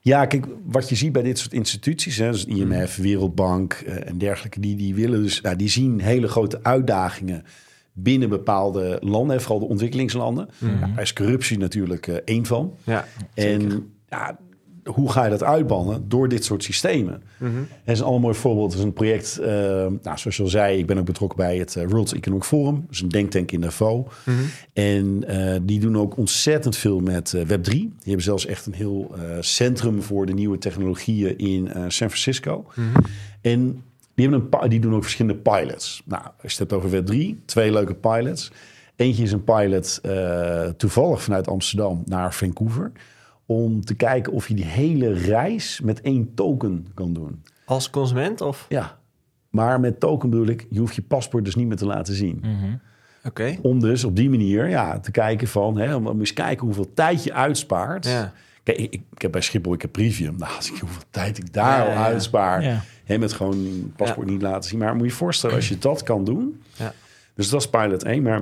[0.04, 2.44] Ja, kijk, wat je ziet bij dit soort instituties, hè, dus.
[2.44, 7.44] IMF, Wereldbank eh, en dergelijke, die, die willen dus, ja, die zien hele grote uitdagingen
[7.92, 10.48] binnen bepaalde landen, en vooral de ontwikkelingslanden.
[10.58, 12.76] Ja, daar is corruptie natuurlijk eh, één van.
[12.84, 14.38] Ja, En ja,
[14.84, 16.08] hoe ga je dat uitbannen?
[16.08, 17.22] Door dit soort systemen.
[17.38, 18.70] Het is een allermooi voorbeeld.
[18.70, 19.48] Het is een project, eh,
[20.02, 22.74] nou, zoals je al zei, ik ben ook betrokken bij het eh, World Economic Forum.
[22.74, 24.04] Dat is een denktank in Davos.
[24.24, 24.36] Mhm.
[24.72, 27.70] En eh, die doen ook ontzettend veel met eh, Web3.
[27.70, 32.66] Die hebben zelfs echt een heel centrum voor de nieuwe technologieën in San Francisco.
[32.74, 33.04] Mhm.
[33.40, 33.82] En
[34.14, 36.02] die, hebben een, die doen ook verschillende pilots.
[36.04, 38.52] Nou, als je het hebt over Web3, twee leuke pilots.
[38.96, 40.00] Eentje is een pilot
[40.76, 42.92] toevallig vanuit Amsterdam naar Vancouver.
[43.52, 47.42] Om te kijken of je die hele reis met één token kan doen.
[47.64, 48.66] als consument of?
[48.68, 48.98] Ja,
[49.50, 52.44] maar met token bedoel ik, je hoeft je paspoort dus niet meer te laten zien.
[53.24, 53.58] Oké.
[53.62, 56.90] Om dus op die manier ja, te kijken van, hè, om, om eens kijken hoeveel
[56.94, 58.06] tijd je uitspaart.
[58.06, 58.32] Ja.
[58.62, 60.36] Kijk, ik, ik heb bij Schiphol, ik heb Premium.
[60.36, 62.62] Nou, als ik hoeveel tijd ik daar Ja, al ja, uitspaar.
[62.62, 62.82] Ja.
[63.04, 64.78] Hè, met gewoon paspoort niet laten zien.
[64.78, 66.62] Maar moet je je voorstellen, als je dat kan doen.
[66.76, 66.92] Ja.
[67.34, 68.22] Dus dat is pilot 1.
[68.22, 68.40] Maar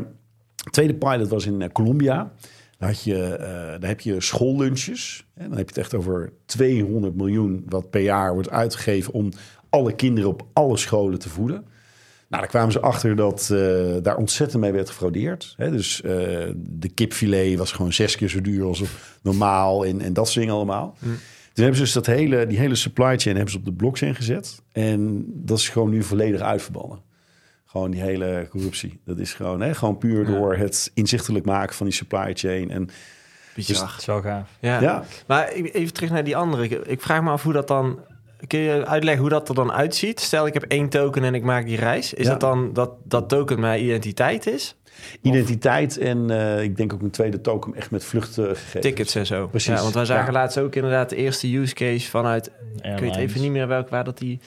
[0.55, 2.33] de tweede pilot was in eh, Colombia.
[2.81, 5.27] Daar, had je, eh, daar heb je schoollunches.
[5.35, 9.13] En dan heb je het echt over 200 miljoen wat per jaar wordt uitgegeven...
[9.13, 9.31] om
[9.69, 11.57] alle kinderen op alle scholen te voeden.
[12.29, 15.55] Nou, daar kwamen ze achter dat eh, daar ontzettend mee werd gefraudeerd.
[15.57, 15.71] Hè?
[15.71, 16.11] Dus eh,
[16.57, 18.83] de kipfilet was gewoon zes keer zo duur als
[19.23, 20.97] normaal en, en dat soort dingen allemaal.
[21.53, 24.15] Toen hebben ze dus dat hele, die hele supply chain hebben ze op de blockchain
[24.15, 24.63] gezet.
[24.73, 26.99] En dat is gewoon nu volledig uitverbannen.
[27.71, 29.01] Gewoon die hele corruptie.
[29.05, 32.71] Dat is gewoon, hè, gewoon puur door het inzichtelijk maken van die supply chain.
[32.71, 32.89] En
[33.55, 33.87] Bizar.
[33.89, 34.49] Dat is wel gaaf.
[34.61, 34.81] Ja.
[34.81, 36.65] ja, Maar even terug naar die andere.
[36.65, 38.01] Ik, ik vraag me af hoe dat dan...
[38.47, 40.21] Kun je uitleggen hoe dat er dan uitziet?
[40.21, 42.15] Stel, ik heb één token en ik maak die reis.
[42.15, 42.31] Is Ja.
[42.31, 44.75] dat dan dat dat token mijn identiteit is?
[45.23, 48.85] identiteit en eh, ik denk ook een tweede token echt met vluchtgegevens.
[48.85, 49.47] Tickets en zo.
[49.47, 49.75] Precies.
[49.75, 50.39] Ja, want wij zagen Ja.
[50.39, 52.51] laatst ook inderdaad de eerste use case vanuit...
[52.83, 54.41] Ik weet even niet meer welk waar dat die...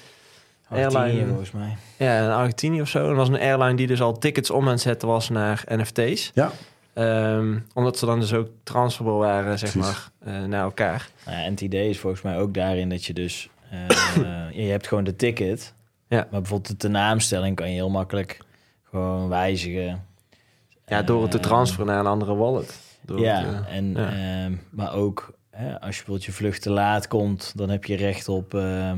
[0.69, 1.27] Airline Airline.
[1.27, 1.77] volgens mij.
[1.97, 2.99] Ja, in Argentinië of zo.
[3.01, 5.63] En dat was een airline die dus al tickets om aan het zetten was naar
[5.67, 6.31] NFT's.
[6.33, 6.51] Ja,
[6.93, 10.09] Ehm, omdat ze dan dus ook transferable waren, zeg Precies.
[10.19, 11.09] maar, eh, naar elkaar.
[11.25, 13.49] Nou ja, en het idee is volgens mij ook daarin dat je dus...
[13.69, 13.87] eh,
[14.65, 15.73] je hebt gewoon de ticket.
[16.07, 16.27] Ja.
[16.31, 18.37] Maar bijvoorbeeld de naamstelling kan je heel makkelijk
[18.89, 20.05] gewoon wijzigen.
[20.85, 22.79] Ja, door het te Eh, transferen naar een andere wallet.
[23.01, 24.11] Door ja, het, eh, en, ja.
[24.45, 27.95] ehm, maar ook hè, als je bijvoorbeeld je vlucht te laat komt, dan heb je
[27.95, 28.97] recht op ehm,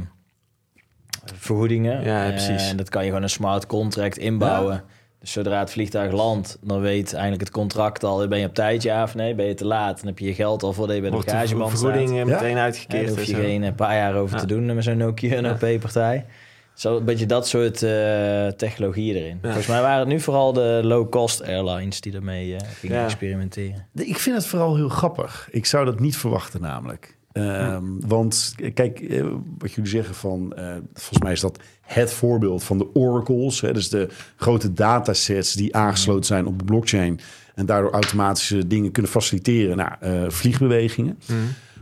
[1.35, 2.03] vergoedingen.
[2.03, 2.69] Ja, Eh, precies.
[2.69, 4.83] en dat kan je gewoon een smart contract inbouwen.
[5.19, 8.83] Dus zodra het vliegtuig landt, dan weet eigenlijk het contract al, ben je op tijd
[8.83, 11.01] ja of nee, ben je te laat, dan heb je je geld al voordat je
[11.01, 11.79] bij de bagageband staat.
[11.79, 12.25] vergoeding eh, Ja.
[12.25, 13.09] meteen daar uitgekeerd.
[13.09, 13.39] hoef en je zo.
[13.41, 14.41] geen een paar jaar over Ja.
[14.41, 16.25] te doen met zo'n Nokia en OP-partij.
[16.73, 19.39] Zo een beetje dat soort eh, technologieën erin.
[19.41, 23.03] Volgens mij waren het nu vooral de low-cost airlines die ermee eh, gingen Ja.
[23.03, 23.87] experimenteren.
[23.93, 25.47] ik vind het vooral heel grappig.
[25.51, 27.17] Ik zou dat niet verwachten namelijk.
[27.35, 29.25] Ehm, Want eh, kijk, eh,
[29.57, 33.61] wat jullie zeggen van, eh, volgens mij is dat het voorbeeld van de oracles.
[33.61, 37.19] Hè, dus de grote datasets die aangesloten zijn op de blockchain.
[37.55, 39.77] En daardoor automatische dingen kunnen faciliteren.
[39.77, 41.19] Nou, vliegbewegingen.
[41.25, 41.37] Mhm.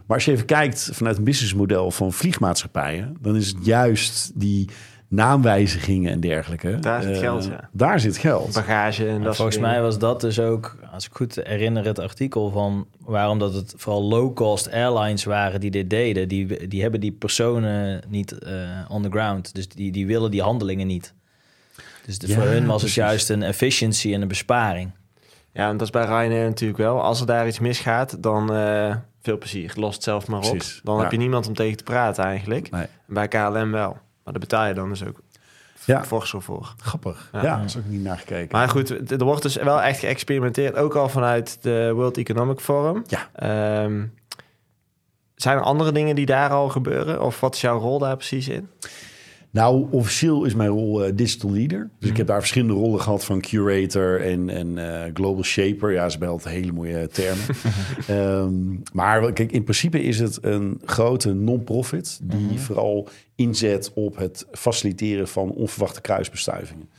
[0.05, 4.69] Maar als je even kijkt vanuit een businessmodel van vliegmaatschappijen, dan is het juist die
[5.15, 6.79] naamwijzigingen en dergelijke.
[6.79, 7.69] Daar zit eh, geld, ja.
[7.71, 8.53] Daar zit geld.
[8.53, 12.49] Bagage en dat volgens mij was dat dus ook, als ik goed herinner, het artikel
[12.49, 16.27] van waarom dat het vooral low-cost airlines waren die dit deden.
[16.27, 18.51] Die, die hebben die personen niet eh,
[18.87, 19.55] on the ground.
[19.55, 21.13] Dus die, die willen die handelingen niet.
[22.05, 22.95] Dus de- Ja, voor hun was precies.
[22.97, 24.91] het juist een efficiency en een besparing.
[25.53, 27.01] Ja, en dat is bij Ryanair natuurlijk wel.
[27.01, 29.71] Als er daar iets misgaat, dan eh, veel plezier.
[29.75, 30.49] Los het zelf maar op.
[30.49, 31.01] Precies, Dan ja.
[31.01, 32.69] heb je niemand om tegen te praten eigenlijk.
[32.71, 32.85] Nee.
[33.07, 33.97] Bij KLM wel.
[34.23, 35.19] Maar daar betaal je dan dus ook
[35.85, 36.03] Ja.
[36.03, 36.73] fors voor.
[36.77, 37.29] Grappig.
[37.31, 37.41] Ja.
[37.43, 38.57] Ja, daar is ook niet naar gekeken.
[38.57, 40.75] Maar goed, er wordt dus wel echt geëxperimenteerd.
[40.75, 43.03] Ook al vanuit de World Economic Forum.
[43.07, 43.29] Ja.
[43.33, 44.05] Ehm,
[45.35, 47.21] zijn er andere dingen die daar al gebeuren?
[47.21, 48.69] Of wat is jouw rol daar precies in?
[49.53, 51.89] Nou, officieel is mijn rol eh, digital leader.
[51.99, 55.91] Dus ik heb daar verschillende rollen gehad van curator en, en eh, global shaper.
[55.91, 57.45] Ja, ze altijd hele mooie termen.
[58.07, 64.47] Ehm, maar kijk, in principe is het een grote non-profit die vooral inzet op het
[64.51, 66.89] faciliteren van onverwachte kruisbestuivingen.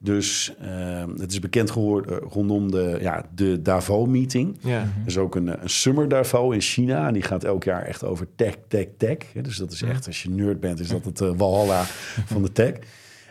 [0.00, 4.56] Dus ehm, het is bekend geworden rondom de, ja, de Davos-meeting.
[4.60, 4.80] Ja.
[4.80, 7.06] Er is ook een, een Summer Davos in China.
[7.06, 9.16] En die gaat elk jaar echt over tech, tech, tech.
[9.32, 11.82] Hè, Dus dat is echt, als je nerd bent, is dat het uh, walhalla
[12.32, 12.74] van de tech.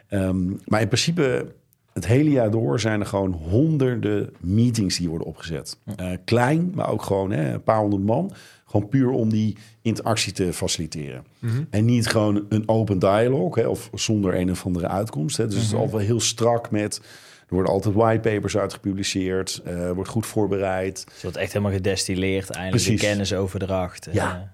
[0.10, 1.54] Um, maar in principe,
[1.94, 5.78] het hele jaar door zijn er gewoon honderden meetings die worden opgezet.
[6.02, 8.32] Uh, klein, maar ook gewoon hè, een paar honderd man.
[8.70, 11.26] Gewoon puur om die interactie te faciliteren.
[11.40, 11.68] Mm -hmm.
[11.70, 15.38] En niet gewoon een open dialoog hè, of zonder een of andere uitkomst.
[15.38, 15.46] Hè.
[15.46, 15.70] Dus mm -hmm.
[15.70, 17.02] het is altijd wel heel strak met...
[17.48, 19.62] Er worden altijd whitepapers uitgepubliceerd.
[19.68, 21.06] Uh, wordt goed voorbereid.
[21.14, 22.50] Het wordt echt helemaal gedestilleerd.
[22.50, 23.02] Eindelijk Precies.
[23.02, 24.08] de kennisoverdracht.
[24.12, 24.54] Ja.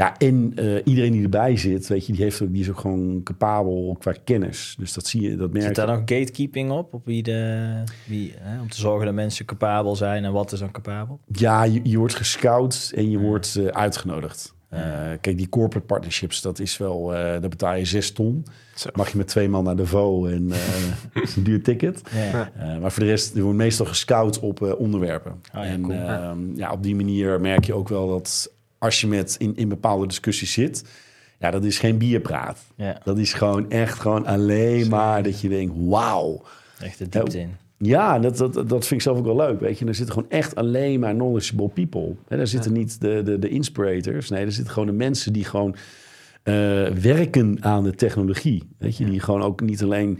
[0.00, 2.78] Ja, en uh, iedereen die erbij zit, weet je, die, heeft ook, die is ook
[2.78, 4.74] gewoon capabel qua kennis.
[4.78, 6.94] Dus dat zie je, dat merk Zit daar nog gatekeeping op?
[6.94, 7.68] op wie de,
[8.06, 11.20] wie, hè, om te zorgen dat mensen capabel zijn en wat is dan capabel?
[11.26, 13.24] Ja, je, je wordt gescout en je ja.
[13.24, 14.54] wordt uh, uitgenodigd.
[14.74, 14.80] Uh,
[15.20, 18.46] kijk, die corporate partnerships, dat is wel, uh, daar betaal je zes ton.
[18.74, 18.88] Zo.
[18.92, 20.48] Mag je met twee man naar Davos en
[21.14, 22.02] uh, is een duur ticket.
[22.14, 22.50] Ja.
[22.56, 25.32] Uh, maar voor de rest, er wordt meestal gescout op uh, onderwerpen.
[25.32, 25.94] Oh, ja, en cool.
[25.94, 29.68] uh, ja, op die manier merk je ook wel dat als je met in, in
[29.68, 30.84] bepaalde discussies zit,
[31.38, 32.58] ja, dat is geen bierpraat.
[32.76, 33.00] Ja.
[33.04, 36.42] Dat is gewoon echt gewoon alleen maar dat je denkt, wauw.
[36.78, 37.56] Echt de diepte in.
[37.78, 39.60] Ja, dat, dat, dat vind ik zelf ook wel leuk.
[39.60, 42.14] Weet je, er zitten gewoon echt alleen maar knowledgeable people.
[42.28, 42.78] En daar zitten ja.
[42.78, 44.28] niet de, de, de inspirators.
[44.28, 45.70] Nee, er zitten gewoon de mensen die gewoon
[46.44, 48.62] uh, werken aan de technologie.
[48.78, 49.10] Weet je, ja.
[49.10, 50.18] die gewoon ook niet alleen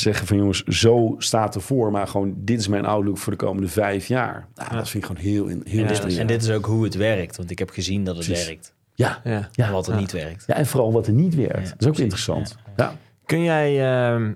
[0.00, 3.68] zeggen van jongens, zo staat ervoor, maar gewoon dit is mijn outlook voor de komende
[3.68, 4.48] vijf jaar.
[4.54, 4.76] Nou, ja.
[4.76, 7.36] Dat vind ik gewoon heel, heel ja, dus, En dit is ook hoe het werkt,
[7.36, 8.46] want ik heb gezien dat het Precies.
[8.46, 8.74] werkt.
[8.94, 9.20] Ja.
[9.24, 9.48] ja.
[9.54, 10.44] En wat er niet werkt.
[10.46, 11.70] Ja, en vooral wat er niet werkt.
[11.70, 12.56] dat is ook interessant.
[12.76, 12.96] Ja.
[13.24, 13.72] Kun jij
[14.16, 14.28] uh,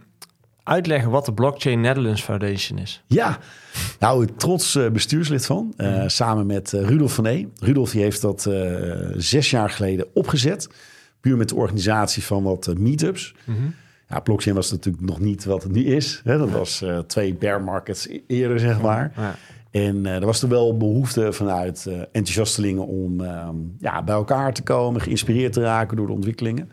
[0.63, 3.03] uitleggen wat de Blockchain Netherlands Foundation is?
[3.07, 3.39] Ja,
[3.99, 5.75] nou, trots uh, bestuurslid van.
[5.77, 6.09] Uh, mm.
[6.09, 7.47] Samen met uh, Rudolf van E.
[7.61, 8.49] Rudolf die heeft dat
[9.17, 10.69] zes jaar geleden opgezet.
[11.21, 13.35] Puur met de organisatie van wat meetups.
[13.45, 13.75] Mm -hmm.
[14.11, 16.21] Ja, blockchain was natuurlijk nog niet wat het nu is.
[16.25, 16.39] Hè?
[16.39, 19.13] Dat was twee bear markets e-, eerder, zeg maar.
[19.17, 19.35] Ja.
[19.71, 23.23] En er was er wel behoefte vanuit enthousiastelingen om
[23.79, 25.01] ja, bij elkaar te komen.
[25.01, 26.71] Geïnspireerd te raken door de ontwikkelingen.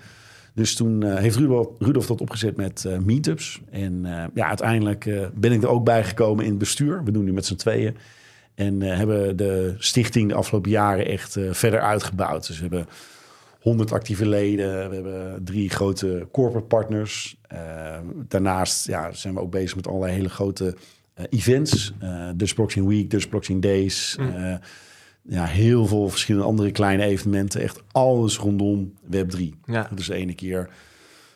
[0.58, 3.62] Dus toen eh, heeft Rudolf, Rudolf dat opgezet met eh, meetups.
[3.72, 7.04] En eh, ja, uiteindelijk eh, ben ik er ook bij gekomen in het bestuur.
[7.04, 7.98] We doen nu met z'n tweeën.
[8.56, 12.48] En eh, hebben de stichting de afgelopen jaren echt eh, verder uitgebouwd.
[12.48, 12.88] Dus we hebben
[13.60, 14.90] 100 actieve leden.
[14.90, 17.38] We hebben drie grote corporate partners.
[17.48, 20.76] Eh, daarnaast ja, zijn we ook bezig met allerlei hele grote
[21.14, 21.94] eh, events.
[22.00, 24.16] Eh Dutch Blockchain Week, Dutch Blockchain Days.
[24.20, 24.56] eh,
[25.30, 27.62] ja, heel veel verschillende andere kleine evenementen.
[27.62, 29.40] Echt alles rondom Web3.
[29.66, 29.90] Ja.
[29.96, 30.70] Dus de ene keer...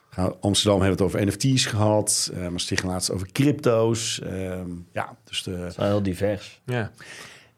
[0.09, 2.31] gaan- Amsterdam hebben we het over NFT's gehad.
[2.33, 4.21] Uh, Maastricht laatst over crypto's.
[4.21, 6.61] Ehm, ja, dus de, Het is wel heel divers.
[6.65, 6.91] Ja.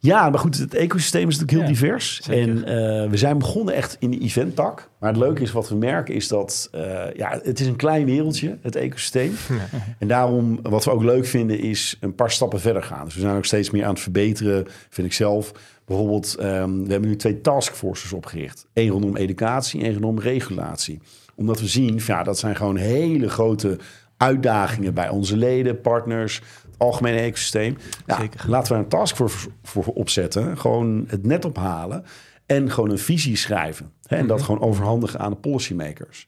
[0.03, 2.19] Ja, maar goed, het ecosysteem is natuurlijk heel Ja, divers.
[2.21, 2.49] zeker.
[2.49, 2.63] En
[3.03, 4.89] eh, we zijn begonnen echt in de eventtak.
[4.99, 6.67] Maar het leuke is wat we merken is dat...
[6.71, 9.33] eh, ja, het is een klein wereldje, het ecosysteem.
[9.99, 13.05] En daarom, wat we ook leuk vinden, is een paar stappen verder gaan.
[13.05, 15.51] Dus we zijn ook steeds meer aan het verbeteren, vind ik zelf.
[15.85, 18.65] Bijvoorbeeld, ehm, we hebben nu twee taskforces opgericht.
[18.73, 20.99] Eén rondom educatie, één rondom regulatie.
[21.35, 23.77] Omdat we zien, ja, dat zijn gewoon hele grote
[24.17, 26.41] uitdagingen bij onze leden, partners,
[26.77, 27.77] algemene ecosysteem.
[28.05, 28.49] Ja, Zeker.
[28.49, 30.57] laten we een taskforce voor, voor opzetten.
[30.57, 32.03] Gewoon het net ophalen
[32.45, 33.91] en gewoon een visie schrijven.
[34.03, 36.27] Hè, en dat gewoon overhandigen aan de policymakers.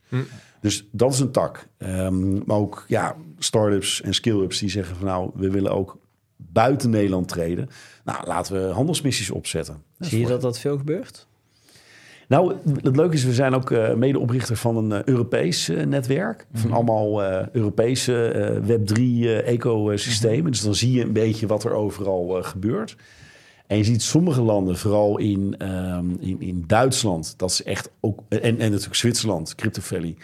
[0.62, 1.68] Dus dat is een tak.
[1.78, 5.98] Ehm, maar ook ja, start-ups en skill-ups die zeggen van nou, we willen ook
[6.36, 7.70] buiten Nederland treden.
[8.04, 9.84] Nou, laten we handelsmissies opzetten.
[10.00, 11.28] Zie je dat dat veel gebeurt?
[12.28, 16.46] Nou, het leuke is, we zijn ook eh, medeoprichter van een eh, Europees eh, netwerk.
[16.54, 20.52] Van allemaal eh, Europese eh, Web3-ecosystemen.
[20.52, 22.96] Dus dan zie je een beetje wat er overal gebeurt.
[23.68, 28.20] En je ziet sommige landen, vooral in, ehm, in, in Duitsland, dat ze echt ook.
[28.30, 30.16] En, en natuurlijk Zwitserland, Crypto Valley.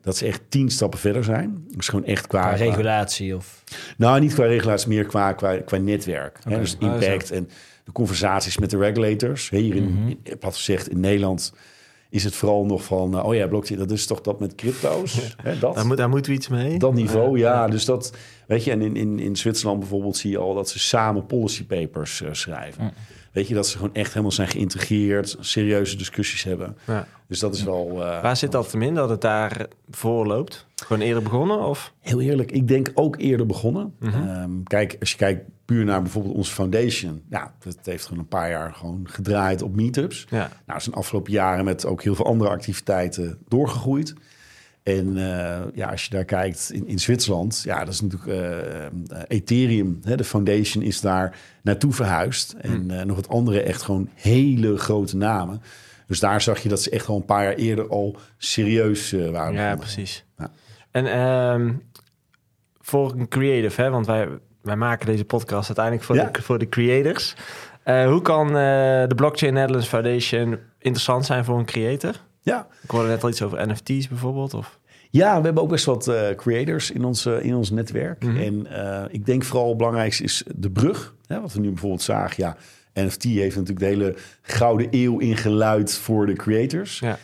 [0.00, 1.64] Dat ze echt tien stappen verder zijn.
[1.76, 3.62] Dus gewoon echt qua, regulatie of...
[3.96, 6.38] nou, niet qua regulatie, meer qua, qua, qua netwerk.
[6.48, 6.58] Hè?
[6.58, 7.48] Dus Ah, impact en
[7.86, 9.50] de conversaties met de regulators.
[9.50, 10.08] Hier in, Mhm.
[10.08, 11.52] in, wat gezegd, in Nederland
[12.10, 13.18] is het vooral nog van...
[13.18, 15.34] eh, oh ja, blockchain, dat is toch dat met crypto's?
[15.42, 16.78] Hè, dat, Daar, moet, daar moeten we iets mee.
[16.78, 17.68] dat niveau, ja.
[17.68, 18.12] Dus dat,
[18.46, 20.54] weet je, en in, in, in Zwitserland bijvoorbeeld zie je al...
[20.54, 22.92] dat ze samen policy papers eh, schrijven.
[23.32, 25.36] Weet je, dat ze gewoon echt helemaal zijn geïntegreerd...
[25.40, 26.76] serieuze discussies hebben.
[26.86, 27.06] Ja.
[27.28, 27.88] Dus dat is wel...
[27.90, 30.66] eh, Waar zit dat in, dat het daar voorloopt?
[30.76, 31.60] Gewoon eerder begonnen?
[31.60, 31.92] Of?
[32.00, 33.94] Heel eerlijk, ik denk ook eerder begonnen.
[34.00, 34.28] Mhm.
[34.28, 37.22] Ehm, kijk, als je kijkt puur naar bijvoorbeeld onze foundation.
[37.30, 40.26] Ja, dat heeft gewoon een paar jaar gewoon gedraaid op meetups.
[40.30, 40.50] Ja.
[40.66, 44.14] Nou, zijn afgelopen jaren met ook heel veel andere activiteiten doorgegroeid.
[44.86, 48.86] En eh, ja, als je daar kijkt in, in Zwitserland, ja, dat is natuurlijk eh,
[48.86, 48.92] eh,
[49.28, 50.00] Ethereum.
[50.04, 52.52] Hè, de foundation is daar naartoe verhuisd.
[52.52, 55.62] En eh, nog wat andere echt gewoon hele grote namen.
[56.06, 59.32] Dus daar zag je dat ze echt al een paar jaar eerder al serieus waren.
[59.32, 59.78] Ja, begonnen.
[59.78, 60.24] precies.
[60.38, 60.50] Ja.
[60.90, 61.72] En ehm,
[62.80, 64.28] voor een creative, hè, want wij,
[64.62, 66.28] wij maken deze podcast uiteindelijk voor, Ja.
[66.32, 67.36] de, voor de creators.
[67.84, 68.46] Hoe kan
[69.08, 72.14] de Blockchain Netherlands Foundation interessant zijn voor een creator?
[72.46, 74.54] Ja, Ik hoorde net al iets over NFT's bijvoorbeeld.
[74.54, 74.78] Of...
[75.10, 78.24] Ja, we hebben ook best wat eh, creators in ons, eh, in ons netwerk.
[78.24, 78.36] Mhm.
[78.36, 81.14] En eh, ik denk vooral het belangrijkste is de brug.
[81.26, 82.34] Hè, wat we nu bijvoorbeeld zagen.
[82.36, 82.56] Ja,
[82.94, 86.98] NFT heeft natuurlijk de hele gouden eeuw ingeluid voor de creators.
[86.98, 87.18] Ja.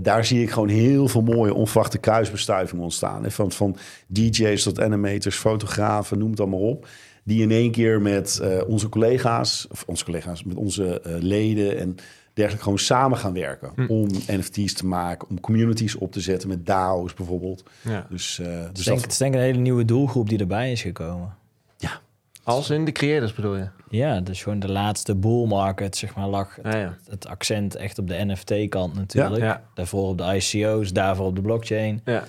[0.00, 3.22] Daar zie ik gewoon heel veel mooie onverwachte kruisbestuivingen ontstaan.
[3.22, 6.88] Hè, Van, van DJ's tot animators, fotografen, noem het allemaal op.
[7.24, 11.96] Die in één keer met onze collega's, of onze collega's, met onze leden en
[12.34, 13.72] dergelijke gewoon samen gaan werken.
[13.74, 13.86] Hm.
[13.88, 17.64] Om NFT's te maken, om communities op te zetten met DAO's bijvoorbeeld.
[17.80, 18.06] Ja.
[18.10, 20.72] Dus, Het is denk, dat, het is denk ik een hele nieuwe doelgroep die erbij
[20.72, 21.34] is gekomen.
[21.78, 22.00] ja,
[22.42, 23.68] Als in de creators bedoel je?
[23.88, 26.96] Ja, dus gewoon de laatste bull market, zeg maar, lag ja.
[27.08, 29.42] het accent echt op de NFT-kant natuurlijk.
[29.42, 29.62] Ja.
[29.74, 32.00] Daarvoor op de ICO's, daarvoor op de blockchain.
[32.04, 32.24] ja.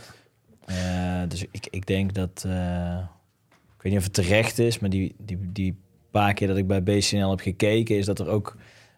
[0.65, 2.98] Eh, dus ik, ik denk dat, eh,
[3.78, 5.78] ik weet niet of het terecht is, maar die, die, die
[6.12, 8.56] paar keer dat ik bij BCNL heb gekeken, is dat er ook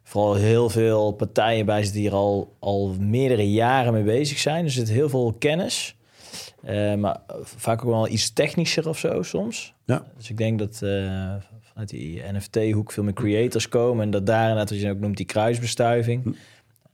[0.08, 4.63] vooral heel veel partijen bij zitten die er al, al meerdere jaren mee bezig zijn.
[4.63, 5.96] Dus er zit heel veel kennis,
[6.63, 9.74] Eh, maar vaak ook wel iets technischer of zo soms.
[9.86, 10.04] Ja.
[10.17, 14.41] Dus ik denk dat eh, vanuit die NFT-hoek veel meer creators komen en dat daar
[14.41, 16.24] inderdaad, wat je ook noemt, die kruisbestuiving.
[16.24, 16.32] Hm.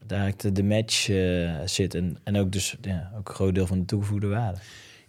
[0.07, 3.67] Daar de, de match eh, zit en, en ook dus ja, ook een groot deel
[3.67, 4.59] van de toegevoegde waarde.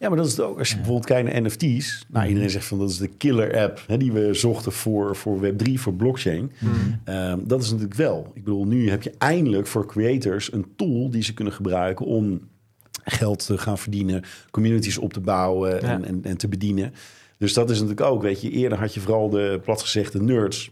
[0.05, 0.59] Ja, maar dat is het ook.
[0.59, 2.05] Als je bijvoorbeeld kijkt naar NFT's.
[2.09, 5.40] Nou, iedereen zegt van dat is de killer app hè, die we zochten voor, voor
[5.43, 6.53] Web3, voor blockchain.
[7.05, 8.31] Ehm, dat is natuurlijk wel.
[8.35, 12.40] Ik bedoel, nu heb je eindelijk voor creators een tool die ze kunnen gebruiken om
[13.05, 16.07] geld te gaan verdienen, communities op te bouwen en, Ja.
[16.07, 16.93] en, en te bedienen.
[17.38, 20.71] Dus dat is natuurlijk ook, weet je, eerder had je vooral de platgezegde nerds,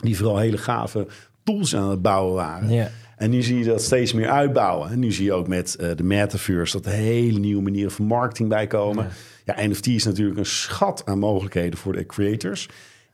[0.00, 1.06] die vooral hele gave
[1.44, 2.70] tools aan het bouwen waren.
[2.70, 2.90] Ja.
[3.16, 4.90] En nu zie je dat steeds meer uitbouwen.
[4.90, 8.48] En nu zie je ook met eh, de metaverse dat hele nieuwe manieren van marketing
[8.48, 9.08] bij komen.
[9.44, 12.68] Ja, NFT is natuurlijk een schat aan mogelijkheden voor de creators.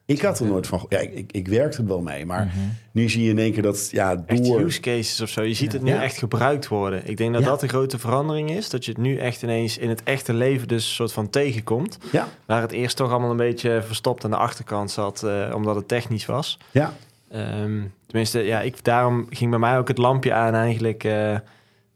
[0.07, 0.87] Ik had er nooit van...
[0.89, 2.59] Ja, ik, ik, werkte er wel mee, maar Mhm.
[2.93, 3.89] nu zie je in één keer dat...
[3.93, 4.61] Ja, Echt door...
[4.61, 5.43] use cases of zo.
[5.43, 6.03] Je ziet het nu Ja.
[6.03, 7.03] echt gebruikt worden.
[7.09, 7.49] Ik denk dat Ja.
[7.49, 8.71] dat de grote verandering is.
[8.71, 11.99] Dat je het nu echt ineens in het echte leven dus soort van tegenkomt.
[12.13, 15.77] Ja, Waar het eerst toch allemaal een beetje verstopt aan de achterkant zat, eh, omdat
[15.77, 16.59] het technisch was.
[16.71, 16.95] ja.
[17.31, 21.05] Ehm, tenminste, ja, ik, daarom ging bij mij ook het lampje aan eigenlijk.
[21.05, 21.37] eh,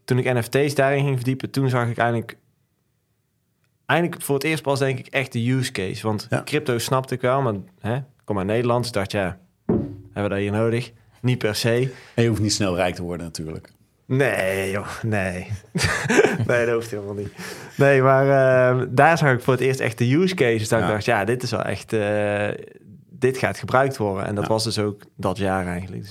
[0.04, 2.36] toen ik NFT's daarin ging verdiepen, toen zag ik eigenlijk...
[3.86, 6.06] Eigenlijk voor het eerst pas denk ik echt de use case.
[6.06, 6.42] Want Ja.
[6.44, 8.82] crypto snapte ik wel, maar hè, ik kom uit Nederland.
[8.82, 10.92] Dus dacht, ja, hebben we dat hier nodig?
[11.20, 11.92] Niet per se.
[12.14, 13.68] En je hoeft niet snel rijk te worden natuurlijk.
[14.06, 15.46] Nee, joh, nee.
[16.46, 17.32] nee, dat hoeft helemaal niet.
[17.76, 20.68] Nee, maar eh, daar zag ik voor het eerst echt de use cases.
[20.68, 21.92] Dat ik dacht, ja, dit is wel echt...
[21.92, 22.48] eh,
[23.18, 24.26] dit gaat gebruikt worden.
[24.26, 24.50] En dat Ja.
[24.50, 26.02] was dus ook dat jaar eigenlijk.
[26.02, 26.10] Dus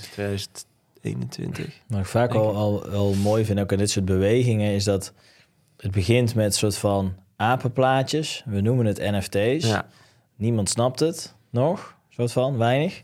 [1.02, 1.80] 2021.
[1.88, 5.12] Wat ik vaak al, al, al mooi vind, ook in dit soort bewegingen, is dat
[5.76, 8.42] het begint met een soort van apenplaatjes.
[8.46, 9.66] We noemen het NFT's.
[9.68, 9.86] Ja,
[10.36, 13.02] Niemand snapt het nog, soort van, weinig.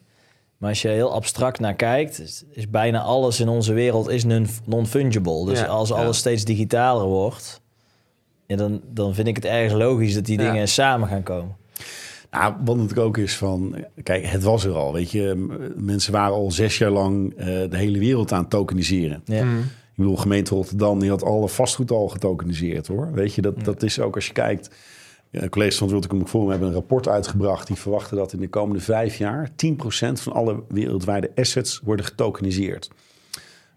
[0.57, 4.25] Maar als je heel abstract naar kijkt, is, is bijna alles in onze wereld is
[4.25, 5.45] non- non-fungible.
[5.45, 5.95] Dus Ja, als ja.
[5.95, 7.61] alles steeds digitaler wordt,
[8.47, 10.51] ja, dan, dan vind ik het erg logisch dat die Ja.
[10.53, 11.57] dingen samen gaan komen.
[12.31, 13.85] Nou, wat natuurlijk ook is van...
[14.03, 15.47] Kijk, het was er al, weet je.
[15.77, 19.23] Mensen waren al zes jaar lang eh, de hele wereld aan het tokeniseren.
[19.25, 19.45] Ja.
[19.45, 19.59] Mhm.
[19.59, 23.13] Ik bedoel, gemeente Rotterdam, die had alle vastgoed al getokeniseerd, hoor.
[23.13, 24.71] Weet je, dat, dat is ook als je kijkt...
[25.31, 27.67] Ja, collega's van het World Economic Forum hebben een rapport uitgebracht...
[27.67, 29.51] die verwachten dat in de komende vijf jaar...
[29.51, 29.53] 10%
[30.13, 32.91] van alle wereldwijde assets worden getokeniseerd.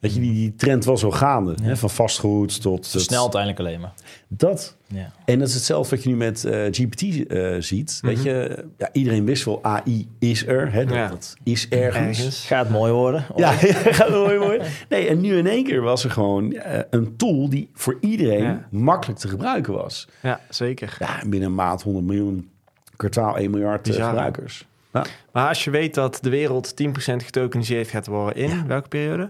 [0.03, 1.55] Weet je, die, die trend was al gaande.
[1.63, 2.87] Hè, van vastgoed tot...
[2.87, 3.93] Versnelt uiteindelijk alleen maar.
[4.27, 4.75] Dat.
[4.87, 5.11] Ja.
[5.25, 7.99] En dat is hetzelfde wat je nu met eh, GPT eh, ziet.
[8.01, 10.71] Weet je, ja, iedereen wist wel, AI is er.
[10.71, 11.07] Hè, dat, Ja.
[11.07, 12.17] dat is ergens.
[12.17, 12.45] Ergens.
[12.45, 13.25] Gaat mooi worden.
[13.35, 13.51] Ja,
[13.99, 14.61] gaat mooi, mooi.
[14.89, 18.43] Nee, en nu in één keer was er gewoon eh, een tool die voor iedereen
[18.43, 18.67] Ja.
[18.69, 20.07] makkelijk te gebruiken was.
[20.21, 20.95] Ja, zeker.
[20.99, 22.49] Ja, en binnen een maand 100 miljoen,
[22.95, 24.65] kwartaal 1 miljard gebruikers.
[24.93, 25.05] Ja.
[25.31, 26.87] Maar als je weet dat de wereld 10%
[27.23, 29.29] getokeniseerd gaat worden in welke periode?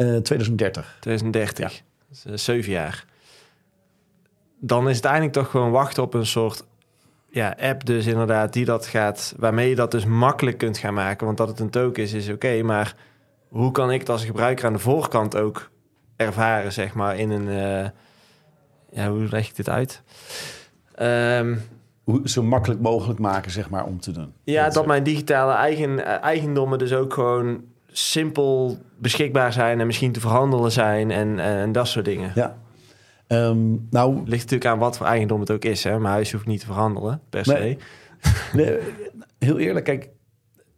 [0.00, 0.96] Eh, 2030.
[1.00, 1.82] 2030.
[2.08, 3.04] Dus, eh, zeven jaar.
[4.60, 6.64] Dan is het eigenlijk toch gewoon wachten op een soort
[7.30, 9.34] ja, app dus inderdaad die dat gaat...
[9.38, 11.26] waarmee je dat dus makkelijk kunt gaan maken.
[11.26, 12.62] Want dat het een token is, is oké.
[12.62, 12.94] maar
[13.48, 15.70] hoe kan ik het als gebruiker aan de voorkant ook
[16.16, 17.48] ervaren, zeg maar, in een...
[17.48, 17.90] eh,
[18.90, 20.02] ja, hoe leg ik dit uit?
[20.94, 21.56] Ehm,
[22.04, 24.32] Hoe, zo makkelijk mogelijk maken, zeg maar, om te doen.
[24.44, 30.12] Ja, Dat, dat mijn digitale eigen, eigendommen dus ook gewoon simpel beschikbaar zijn en misschien
[30.12, 32.32] te verhandelen zijn en, eh, en dat soort dingen.
[32.34, 32.58] Ja.
[33.26, 35.84] Ehm, nou, ligt natuurlijk aan wat voor eigendom het ook is.
[35.84, 35.98] Hè?
[35.98, 37.52] Mijn huis hoeft niet te verhandelen, per se.
[37.52, 37.78] Nee.
[38.52, 38.78] Nee,
[39.38, 40.08] heel eerlijk, kijk,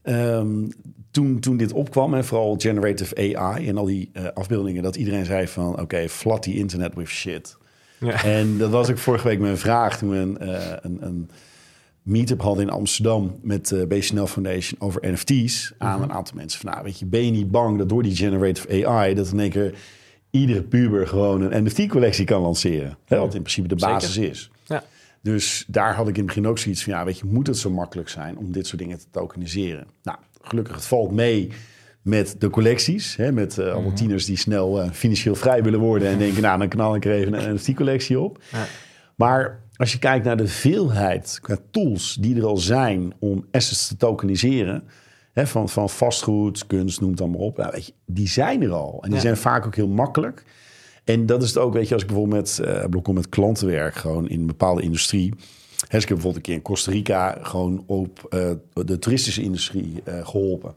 [0.02, 0.68] ehm,
[1.10, 5.24] toen, toen dit opkwam en vooral generative AI en al die eh, afbeeldingen, dat iedereen
[5.24, 7.56] zei van, oké, flat die internet with shit.
[7.98, 8.24] Ja.
[8.24, 11.30] En dat was ik vorige week mijn vraag toen we een, eh, een, een
[12.02, 16.60] meetup hadden in Amsterdam met de BCNL Foundation over NFT's aan een aantal mensen.
[16.60, 19.40] Van, nou, weet je, ben je niet bang dat door die generative AI dat in
[19.40, 19.74] één keer
[20.30, 22.98] iedere puber gewoon een NFT-collectie kan lanceren?
[23.04, 23.94] Hè, wat in principe de Zeker.
[23.94, 24.50] basis is.
[24.66, 24.84] Ja.
[25.20, 27.58] Dus daar had ik in het begin ook zoiets van, ja, weet je, moet het
[27.58, 29.86] zo makkelijk zijn om dit soort dingen te tokeniseren?
[30.02, 31.50] Nou, gelukkig, het valt mee
[32.02, 36.08] met de collecties, hè, met eh, allemaal tieners die snel eh, financieel vrij willen worden
[36.08, 38.42] en denken, nou, dan knal ik er even een NFT-collectie op.
[38.52, 38.66] Ja.
[39.14, 43.88] Maar als je kijkt naar de veelheid qua tools die er al zijn om assets
[43.88, 44.84] te tokeniseren,
[45.32, 48.72] hè, van, van vastgoed, kunst, noem het allemaal op, nou, weet je, die zijn er
[48.72, 48.98] al.
[49.00, 49.20] En die Ja.
[49.20, 50.44] zijn vaak ook heel makkelijk.
[51.04, 52.68] En dat is het ook, weet je, als ik bijvoorbeeld met,
[53.06, 55.34] uh, met klanten werk, gewoon in een bepaalde industrie.
[55.82, 59.42] Hè, dus ik heb bijvoorbeeld een keer in Costa Rica gewoon op eh, de toeristische
[59.42, 60.74] industrie eh, geholpen.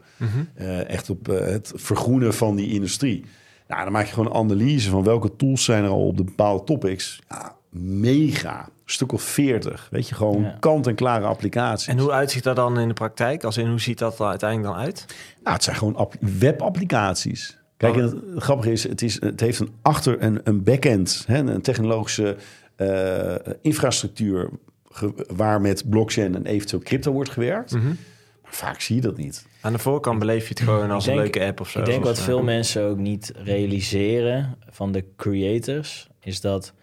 [0.53, 3.23] Eh, echt op het vergroenen van die industrie.
[3.67, 6.23] Nou, dan maak je gewoon een analyse van welke tools zijn er al op de
[6.23, 7.21] bepaalde topics.
[7.29, 8.69] Ja, mega.
[8.86, 9.88] Een stuk of veertig.
[9.91, 10.58] Weet je, gewoon Ja.
[10.60, 11.88] kant-en-klare applicaties.
[11.88, 13.43] En hoe uitziet dat dan in de praktijk?
[13.43, 15.06] Als in, hoe ziet dat er uiteindelijk dan uit?
[15.43, 17.58] Nou, het zijn gewoon app- webapplicaties.
[17.78, 18.00] Kijk, Oh.
[18.00, 21.38] en het, het grappige is het, is, het heeft een achter- en een backend, hè,
[21.38, 22.36] een technologische
[22.76, 24.50] eh, infrastructuur
[24.91, 27.71] ge- waar met blockchain en eventueel crypto wordt gewerkt.
[27.71, 27.86] Mhm.
[27.88, 29.45] Maar vaak zie je dat niet.
[29.62, 31.80] Aan de voorkant beleef je het gewoon als denk- een leuke app of zo.
[31.80, 36.74] Ik denk wat veel mensen ook niet realiseren van de creators, is dat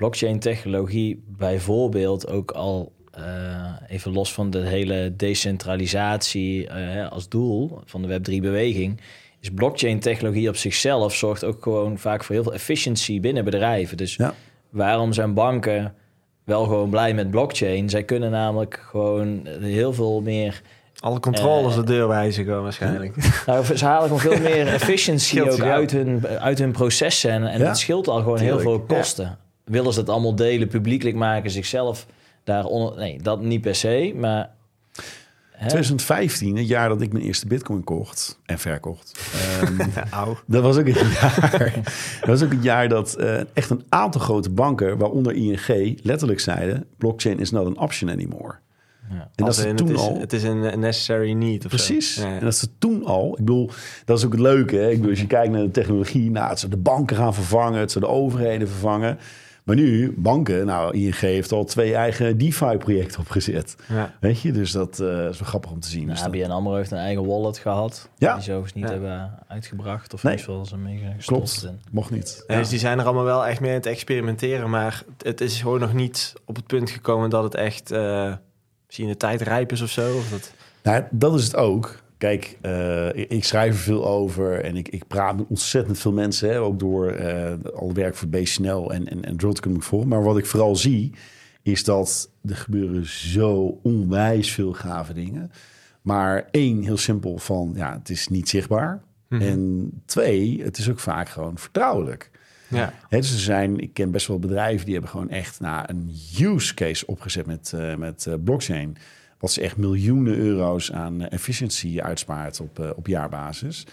[0.00, 3.22] blockchain technologie bijvoorbeeld ook al eh,
[3.88, 9.00] even los van de hele decentralisatie eh, als doel van de Web3 beweging,
[9.40, 13.96] is blockchain technologie op zichzelf zorgt ook gewoon vaak voor heel veel efficiëntie binnen bedrijven.
[13.96, 14.34] Dus Ja.
[14.70, 15.94] waarom zijn banken
[16.44, 17.88] wel gewoon blij met blockchain?
[17.90, 20.62] Zij kunnen namelijk gewoon heel veel meer
[21.00, 23.16] Alle controles Eh, de deur wijzigen waarschijnlijk.
[23.46, 27.30] nou, ze halen gewoon veel meer efficiency Scheelt ook uit hun, uit hun processen.
[27.30, 28.60] En, Ja, het scheelt al gewoon tuurlijk.
[28.62, 29.38] heel veel kosten.
[29.70, 32.06] Willen ze dat allemaal delen, publiekelijk maken, zichzelf
[32.44, 32.96] daar onder...
[32.98, 34.50] Nee, dat niet per se, maar...
[35.58, 39.20] 2015, het jaar dat ik mijn eerste bitcoin kocht en verkocht.
[39.60, 40.38] ehm, Auw.
[40.46, 41.48] dat was ook het jaar,
[42.20, 46.40] dat was ook het jaar dat eh, echt een aantal grote banken, waaronder ING, letterlijk
[46.40, 48.54] zeiden: blockchain is not an option anymore.
[49.10, 49.16] Ja.
[49.16, 50.18] En dat Als ze in, toen het, is, al.
[50.20, 51.76] het is een necessary need of zo.
[51.76, 52.14] Precies.
[52.14, 52.38] Ja, ja.
[52.38, 53.70] En dat ze toen al, ik bedoel,
[54.04, 54.76] dat is ook het leuke.
[54.76, 54.88] Hè?
[54.88, 57.80] Ik bedoel, als je kijkt naar de technologie, nou, het ze de banken gaan vervangen,
[57.80, 59.18] het ze de overheden vervangen.
[59.70, 63.76] Maar nu, banken, nou, ING heeft al twee eigen DeFi-projecten opgezet.
[63.88, 64.14] Ja.
[64.20, 66.06] Weet je, dus dat eh, is wel grappig om te zien.
[66.06, 68.08] Nou, Dus ABN AMRO heeft een eigen wallet gehad.
[68.16, 68.34] Ja.
[68.34, 68.90] Die ze overigens niet Ja.
[68.90, 70.14] hebben uitgebracht.
[70.14, 70.36] Of Nee.
[70.36, 70.44] nee.
[70.46, 71.60] wel ze mee gestopt.
[71.60, 72.44] Klopt, mocht niet.
[72.46, 74.70] Ja, Dus die zijn er allemaal wel echt mee aan het experimenteren.
[74.70, 78.32] Maar het is gewoon nog niet op het punt gekomen dat het echt eh,
[78.86, 80.16] misschien de tijd rijp is of zo.
[80.16, 80.52] Of dat...
[80.82, 82.02] Nou, dat is het ook.
[82.20, 86.48] Kijk, eh, ik, schrijf er veel over en ik, ik praat met ontzettend veel mensen.
[86.48, 90.08] Hè, ook door eh, al werk voor BSNL en, en, en Forum.
[90.08, 91.12] Maar wat ik vooral zie,
[91.62, 95.50] is dat er gebeuren zo onwijs veel gave dingen.
[96.02, 99.02] Maar één, heel simpel van, ja, het is niet zichtbaar.
[99.28, 99.42] Mhm.
[99.42, 102.30] En twee, het is ook vaak gewoon vertrouwelijk.
[102.68, 102.92] Ja.
[103.08, 106.74] Dus er zijn, ik ken best wel bedrijven die hebben gewoon echt nou, een use
[106.74, 108.96] case opgezet met, eh, met blockchain.
[109.40, 113.84] Wat ze echt miljoenen euro's aan eh, efficiency uitspaart op, eh, op jaarbasis.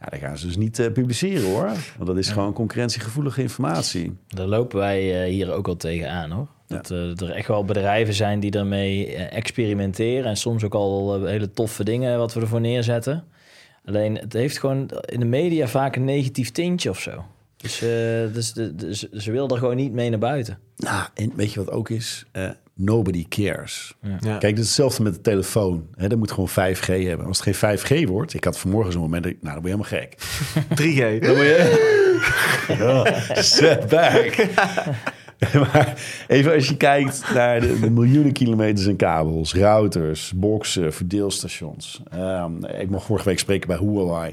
[0.00, 1.70] Ja, dat gaan ze dus niet eh, publiceren hoor.
[1.96, 4.16] Want dat is gewoon concurrentiegevoelige informatie.
[4.28, 6.48] Daar lopen wij hier ook al tegenaan hoor.
[6.66, 6.76] Ja.
[6.76, 10.24] Dat er echt wel bedrijven zijn die daarmee experimenteren.
[10.24, 13.24] En soms ook al hele toffe dingen wat we ervoor neerzetten.
[13.84, 17.24] Alleen het heeft gewoon in de media vaak een negatief tintje of zo.
[17.56, 18.52] Dus, dus,
[18.98, 20.58] ze- ze wil er gewoon niet mee naar buiten.
[20.76, 22.24] Nou, en weet je wat ook is?
[22.76, 23.94] Nobody cares.
[24.20, 24.36] Ja.
[24.38, 25.86] Kijk, is hetzelfde met de telefoon.
[25.96, 27.26] Hè, dat moet gewoon 5G hebben.
[27.26, 29.72] Als het geen 5G wordt, ik had vanmorgen zo'n moment, dat ik- nou, dan ben
[29.72, 30.16] je helemaal gek.
[30.80, 31.22] 3G.
[31.26, 31.94] Dan moet je...
[33.88, 34.46] Back.
[35.72, 35.94] maar
[36.28, 42.02] even als je kijkt naar de, de miljoenen kilometers en kabels, routers, boxen, verdeelstations.
[42.10, 44.32] Ehm, ik mocht vorige week spreken bij Huawei.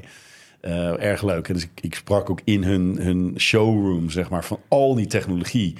[0.60, 1.48] Eh, erg leuk.
[1.48, 5.06] En dus ik, ik sprak ook in hun, hun showroom, zeg maar, van al die
[5.06, 5.74] technologie.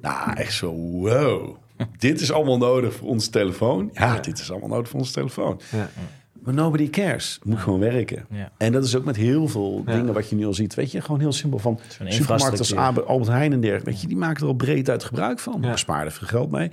[0.00, 1.56] Nou, echt zo, wow.
[1.98, 3.90] Dit is allemaal nodig voor onze telefoon.
[3.92, 5.60] Ja, dit is allemaal nodig voor onze telefoon.
[5.72, 5.88] Ja.
[6.42, 7.34] Maar nobody cares.
[7.34, 8.26] Het moet gewoon werken.
[8.30, 8.50] Ja.
[8.56, 10.74] En dat is ook met heel veel dingen wat je nu al ziet.
[10.74, 12.74] Weet je, gewoon heel simpel van supermarkten als
[13.06, 13.90] Albert Heijn en dergelijke.
[13.90, 15.58] Weet je, die maken er al breed uit gebruik van.
[15.62, 15.70] Ja.
[15.70, 16.70] Bespaar er veel geld mee.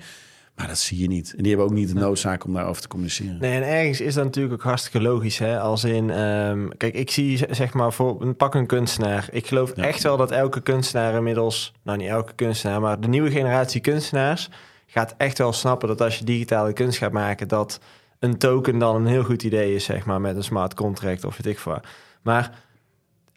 [0.56, 1.34] Maar dat zie je niet.
[1.38, 3.38] En die hebben ook niet de noodzaak om daarover te communiceren.
[3.40, 5.38] Nee, en ergens is dat natuurlijk ook hartstikke logisch.
[5.38, 5.60] Hè?
[5.60, 9.28] Als in, ehm, kijk, ik zie zeg maar voor een pak een kunstenaar.
[9.32, 9.84] Ik geloof Ja.
[9.84, 14.50] echt wel dat elke kunstenaar inmiddels, nou niet elke kunstenaar, maar de nieuwe generatie kunstenaars
[14.94, 17.80] gaat echt wel snappen dat als je digitale kunst gaat maken, dat
[18.20, 21.38] een token dan een heel goed idee is, zeg maar, met een smart contract of
[21.38, 21.86] weet ik wat.
[22.22, 22.52] Maar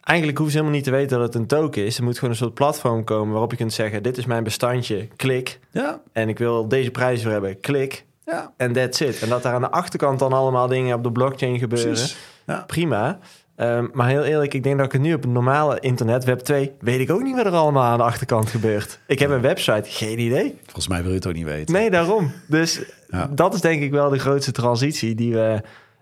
[0.01, 1.97] eigenlijk hoeven ze helemaal niet te weten dat het een token is.
[1.97, 5.07] Er moet gewoon een soort platform komen waarop je kunt zeggen: dit is mijn bestandje,
[5.15, 5.59] klik.
[5.71, 8.05] Ja, En ik wil deze prijs voor hebben, klik.
[8.25, 9.19] ja, En that's it.
[9.21, 12.07] En dat daar aan de achterkant dan allemaal dingen op de blockchain gebeuren.
[12.45, 12.63] Ja.
[12.67, 13.19] Prima.
[13.57, 16.39] Ehm, maar heel eerlijk, ik denk dat ik het nu op het normale internet, Web
[16.39, 18.99] 2, weet ik ook niet wat er allemaal aan de achterkant gebeurt.
[19.07, 20.57] Ik heb een website, geen idee.
[20.63, 21.73] Volgens mij wil je het ook niet weten.
[21.73, 22.31] Nee, daarom.
[22.47, 23.29] Dus Ja.
[23.31, 25.61] dat is denk ik wel de grootste transitie die we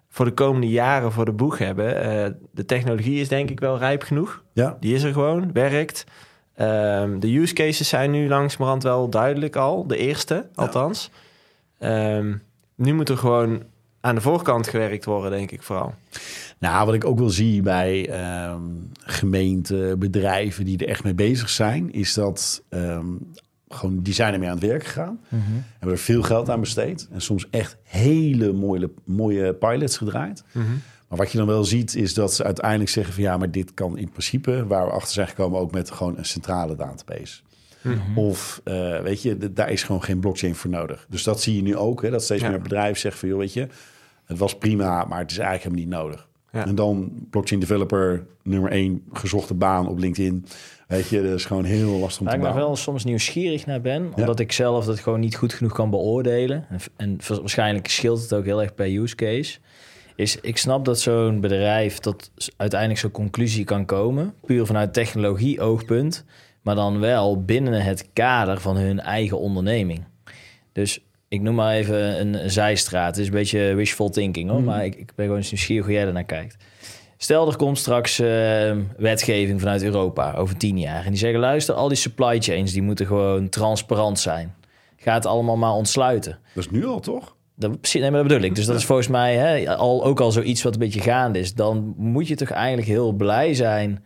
[0.09, 2.01] voor de komende jaren voor de boeg hebben.
[2.01, 4.43] Eh, de technologie is denk ik wel rijp genoeg.
[4.53, 6.03] Ja, Die is er gewoon, werkt.
[6.55, 9.87] Ehm, de use cases zijn nu langzamerhand wel duidelijk al.
[9.87, 11.11] De eerste, althans.
[11.79, 12.33] Ehm,
[12.75, 13.63] nu moet er gewoon
[14.05, 15.93] aan de voorkant gewerkt worden, denk ik vooral.
[16.59, 18.61] Nou, wat ik ook wel zie bij ehm,
[18.95, 23.05] gemeenten, bedrijven die er echt mee bezig zijn, is dat ehm,
[23.67, 25.19] gewoon die zijn ermee aan het werk gegaan.
[25.79, 27.07] Hebben er veel geld aan besteed.
[27.11, 30.43] En soms echt hele mooie, mooie pilots gedraaid.
[31.07, 33.73] Maar wat je dan wel ziet, is dat ze uiteindelijk zeggen van ja, maar dit
[33.73, 37.41] kan in principe, waar we achter zijn gekomen, ook met gewoon een centrale database.
[38.15, 41.05] Of eh, weet je, d- daar is gewoon geen blockchain voor nodig.
[41.09, 42.49] Dus dat zie je nu ook, hè, dat steeds Ja.
[42.49, 43.67] meer bedrijven zeggen van joh, weet je,
[44.25, 46.27] het was prima, maar het is eigenlijk helemaal niet nodig.
[46.51, 46.65] Ja.
[46.65, 50.45] En dan blockchain developer nummer één gezochte baan op LinkedIn.
[50.87, 53.65] Weet je, dat is gewoon heel lastig om Waar te ik nog wel soms nieuwsgierig
[53.65, 56.65] naar ben, omdat ik zelf dat gewoon niet goed genoeg kan beoordelen.
[56.95, 59.59] En, waarschijnlijk scheelt het ook heel erg per use case.
[60.15, 65.61] Is ik snap dat zo'n bedrijf tot uiteindelijk zo'n conclusie kan komen, puur vanuit technologie
[65.61, 66.25] oogpunt,
[66.61, 70.03] maar dan wel binnen het kader van hun eigen onderneming.
[70.71, 73.07] Dus ik noem maar even een, zijstraat.
[73.07, 75.93] Het is een beetje wishful thinking hoor, maar ik, ik ben gewoon eens nieuwsgierig hoe
[75.93, 76.57] jij ernaar kijkt.
[77.17, 81.03] Stel, er komt straks eh, wetgeving vanuit Europa over tien jaar.
[81.03, 84.55] En die zeggen, luister, al die supply chains die moeten gewoon transparant zijn.
[84.97, 86.39] Ga het allemaal maar ontsluiten.
[86.53, 87.35] Dat is nu al, toch?
[87.55, 88.55] Dat, nee, maar dat bedoel ik.
[88.55, 91.53] Dus dat is volgens mij hè, al, ook al zoiets wat een beetje gaande is.
[91.53, 94.03] Dan moet je toch eigenlijk heel blij zijn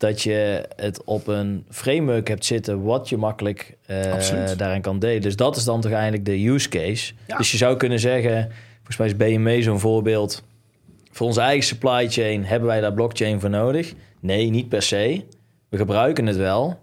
[0.00, 5.20] dat je het op een framework hebt zitten wat je makkelijk eh, daarin kan delen.
[5.22, 7.12] Dus dat is dan toch eigenlijk de use case.
[7.26, 7.36] Ja.
[7.36, 10.42] Dus je zou kunnen zeggen, volgens mij is BMW zo'n voorbeeld.
[11.10, 13.92] Voor onze eigen supply chain hebben wij daar blockchain voor nodig?
[14.20, 15.24] Nee, niet per se.
[15.68, 16.78] We gebruiken het wel.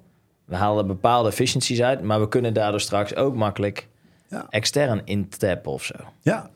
[0.45, 3.87] We halen bepaalde efficiencies uit, maar we kunnen daardoor straks ook makkelijk
[4.29, 4.45] Ja.
[4.49, 5.95] extern intappen of zo.
[6.21, 6.49] Ja.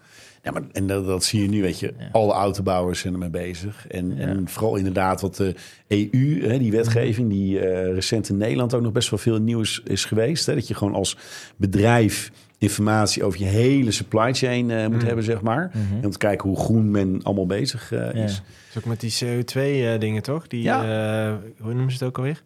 [0.44, 1.94] Ja, maar, en dat, dat zie je nu, weet je.
[2.12, 3.88] Alle autobouwers zijn ermee bezig.
[3.88, 5.56] En, en vooral inderdaad wat de
[5.88, 7.30] EU, hè, die wetgeving...
[7.30, 10.46] die eh, recent in Nederland ook nog best wel veel nieuws is geweest.
[10.46, 11.18] Hè, dat je gewoon als
[11.56, 15.72] bedrijf informatie over je hele supply chain eh, moet hebben, zeg maar.
[15.74, 18.24] En om te kijken hoe groen men allemaal bezig eh, Ja.
[18.24, 18.42] is.
[18.70, 20.48] Is ook met die CO2-dingen, toch?
[20.48, 20.84] Die, Ja.
[21.30, 22.44] eh, hoe noemen ze het ook alweer?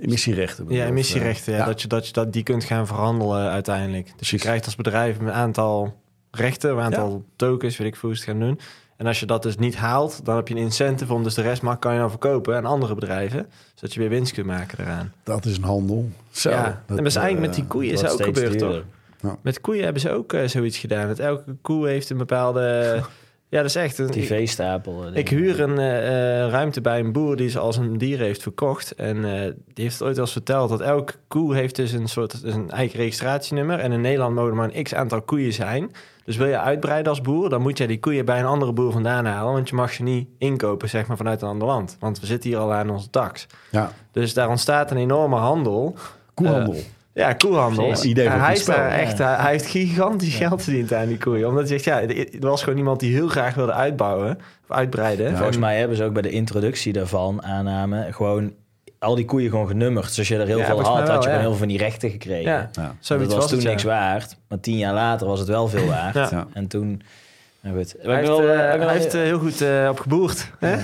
[0.00, 0.64] Emissierechten.
[0.64, 1.52] bedoel Ja, emissierechten.
[1.54, 4.12] ja, Dat, je, dat je dat, die kunt gaan verhandelen uiteindelijk.
[4.16, 6.00] Dus je krijgt als bedrijf een aantal
[6.30, 8.60] rechten, een aantal tokens, weet ik veel hoe ze het gaan doen.
[8.96, 11.42] En als je dat dus niet haalt, dan heb je een incentive om dus de
[11.42, 13.46] rest mag kan je dan verkopen aan andere bedrijven.
[13.74, 15.12] Zodat je weer winst kunt maken eraan.
[15.22, 16.08] Dat is een handel.
[16.30, 18.82] Zo, ja, en dat is eigenlijk met die eh, koeien is ook gebeurd, toch?
[19.42, 21.08] Met koeien hebben ze ook eh, zoiets gedaan.
[21.08, 22.60] Dat elke koe heeft een bepaalde...
[23.48, 24.10] ja, dat is echt een...
[24.10, 25.06] TV-stapel.
[25.06, 28.18] eh, Ik huur een eh, eh, ruimte bij een boer die ze als een dier
[28.18, 28.94] heeft verkocht.
[28.94, 29.40] En eh,
[29.74, 32.54] die heeft het ooit al eens verteld dat elke koe heeft dus een soort dus
[32.54, 33.78] een eigen registratienummer.
[33.78, 35.90] En in Nederland mogen er maar een x aantal koeien zijn.
[36.28, 38.92] Dus wil je uitbreiden als boer, dan moet jij die koeien bij een andere boer
[38.92, 39.52] vandaan halen.
[39.52, 41.96] Want je mag ze niet inkopen zeg maar, vanuit een ander land.
[42.00, 43.46] Want we zitten hier al aan onze tax.
[43.70, 45.94] Ja, Dus daar ontstaat een enorme handel.
[46.34, 46.74] koehandel.
[46.74, 46.80] Ja,
[47.12, 47.86] Ja, koehandel.
[47.86, 48.10] Precies.
[48.10, 48.76] Idee hij, is spel.
[48.76, 51.48] daar echt, hij, hij heeft gigantisch geld verdiend aan die koeien.
[51.48, 54.38] Omdat hij zegt, ja, er was gewoon iemand die heel graag wilde uitbouwen.
[54.68, 55.36] Of uitbreiden.
[55.36, 58.52] Volgens mij hebben ze ook bij de introductie daarvan aanname gewoon
[58.98, 60.06] al die koeien gewoon genummerd.
[60.06, 61.58] Dus als je er heel Ja, veel had, mij had je wel, gewoon heel veel
[61.58, 62.50] van die rechten gekregen.
[62.52, 62.94] Ja, Ja.
[63.08, 63.68] dat was, was toen het, ja.
[63.70, 64.36] niks waard.
[64.48, 66.14] Maar tien jaar later was het wel veel waard.
[66.14, 66.28] Ja.
[66.30, 66.46] Ja.
[66.52, 67.02] En toen...
[67.60, 67.94] Nou goed.
[68.00, 70.50] Hij heeft, wel, eh, heeft eh, heel goed eh, op geboerd.
[70.58, 70.76] Hè?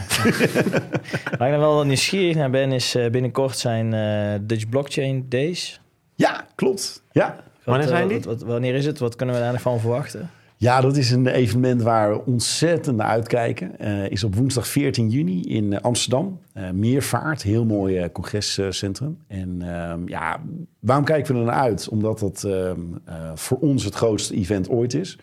[1.38, 5.80] Waar ik dan wel nieuwsgierig naar ben, is eh, binnenkort zijn eh, Dutch Blockchain Days.
[6.14, 7.02] ja, klopt.
[7.12, 7.26] Ja.
[7.26, 8.16] Wat, Wanneer eh, zijn die?
[8.16, 8.98] wat- wat- wanneer is het?
[8.98, 10.30] Wat kunnen we daar nog van verwachten?
[10.64, 13.78] Ja, dat is een evenement waar we ontzettend naar uitkijken.
[13.78, 16.40] Eh is op woensdag 14 juni in eh, Amsterdam.
[16.52, 19.18] Eh, Meervaart, heel mooi congrescentrum.
[19.26, 20.40] En ehm, ja,
[20.78, 21.88] waarom kijken we er naar uit?
[21.88, 25.18] Omdat dat ehm, eh, voor ons het grootste event ooit is.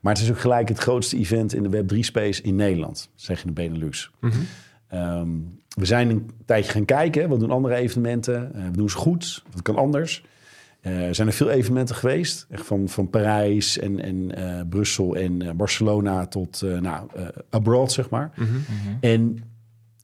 [0.00, 3.48] Maar het is ook gelijk het grootste event in de Web3-space in Nederland, zeg je
[3.48, 4.10] in de Benelux.
[4.88, 5.28] Ehm,
[5.68, 7.28] we zijn een tijdje gaan kijken.
[7.28, 8.52] Wat doen andere evenementen?
[8.52, 9.42] We doen ze goed?
[9.52, 10.24] Wat kan anders?
[10.80, 12.46] Eh, er zijn er veel evenementen geweest.
[12.50, 17.08] Echt van, van Parijs en, en eh, Brussel en eh, Barcelona tot nou,
[17.50, 18.30] abroad, zeg maar.
[19.00, 19.42] En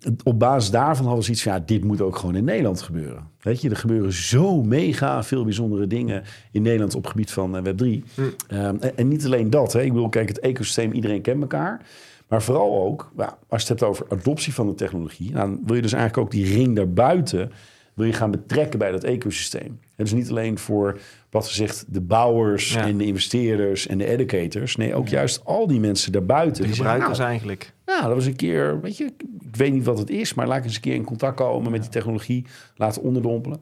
[0.00, 1.52] het- op basis daarvan hadden we zoiets van...
[1.52, 3.28] ja, dit moet ook gewoon in Nederland gebeuren.
[3.40, 6.22] Weet je, er gebeuren zo mega veel bijzondere dingen...
[6.52, 8.04] in Nederland op het gebied van eh, Web3.
[8.48, 9.72] Ehm, en, en niet alleen dat.
[9.72, 9.82] Hè.
[9.82, 11.80] Ik bedoel, kijk, het ecosysteem, iedereen kent elkaar...
[12.28, 15.32] Maar vooral ook, nou, als je het hebt over adoptie van de technologie...
[15.32, 17.50] dan wil je dus eigenlijk ook die ring daarbuiten...
[17.96, 19.66] wil je gaan betrekken bij dat ecosysteem.
[19.96, 20.98] En dus niet alleen voor,
[21.30, 22.72] wat gezegd, de bouwers...
[22.72, 22.86] Ja.
[22.86, 24.76] en de investeerders en de educators.
[24.76, 26.62] Nee, ook juist al die mensen daarbuiten.
[26.62, 27.72] De gebruikers nou, eigenlijk.
[27.86, 29.04] ja, dat was een keer, weet je,
[29.40, 31.70] ik weet niet wat het is, maar laat ik eens een keer in contact komen
[31.70, 32.44] met die technologie,
[32.76, 33.58] laten onderdompelen.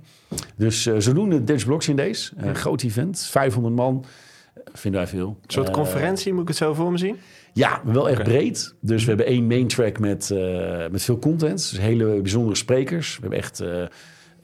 [0.56, 4.04] Dus eh zodoende de Dutch Blockchain Days, een groot event, 500 man,
[4.72, 5.28] vinden wij veel.
[5.28, 7.16] Een soort Eh, conferentie, moet ik het zo voor me zien?
[7.52, 8.74] ja, wel echt breed.
[8.80, 13.14] Dus we hebben één main track met, eh, met veel content, dus hele bijzondere sprekers.
[13.14, 13.60] We hebben echt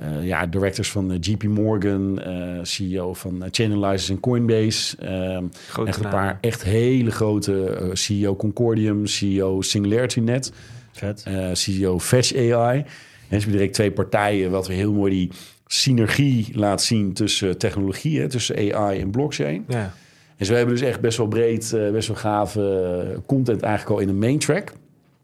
[0.00, 4.96] eh, ja, directors van eh, JP Morgan, eh, CEO van Chainalysis en Coinbase.
[4.96, 10.52] ehm, Grote echt een paar echt hele grote CEO Concordium, CEO SingularityNet.
[10.92, 11.22] Vet.
[11.24, 12.78] eh, CEO Fetch AI.
[12.78, 12.86] En
[13.28, 15.30] ze hebben direct twee partijen, wat weer heel mooi die
[15.66, 19.64] synergie laat zien tussen technologie, hè, tussen AI en blockchain.
[19.68, 19.94] Ja.
[20.36, 23.96] En zo hebben we dus echt best wel breed, eh, best wel gave content eigenlijk
[23.96, 24.72] al in een main track.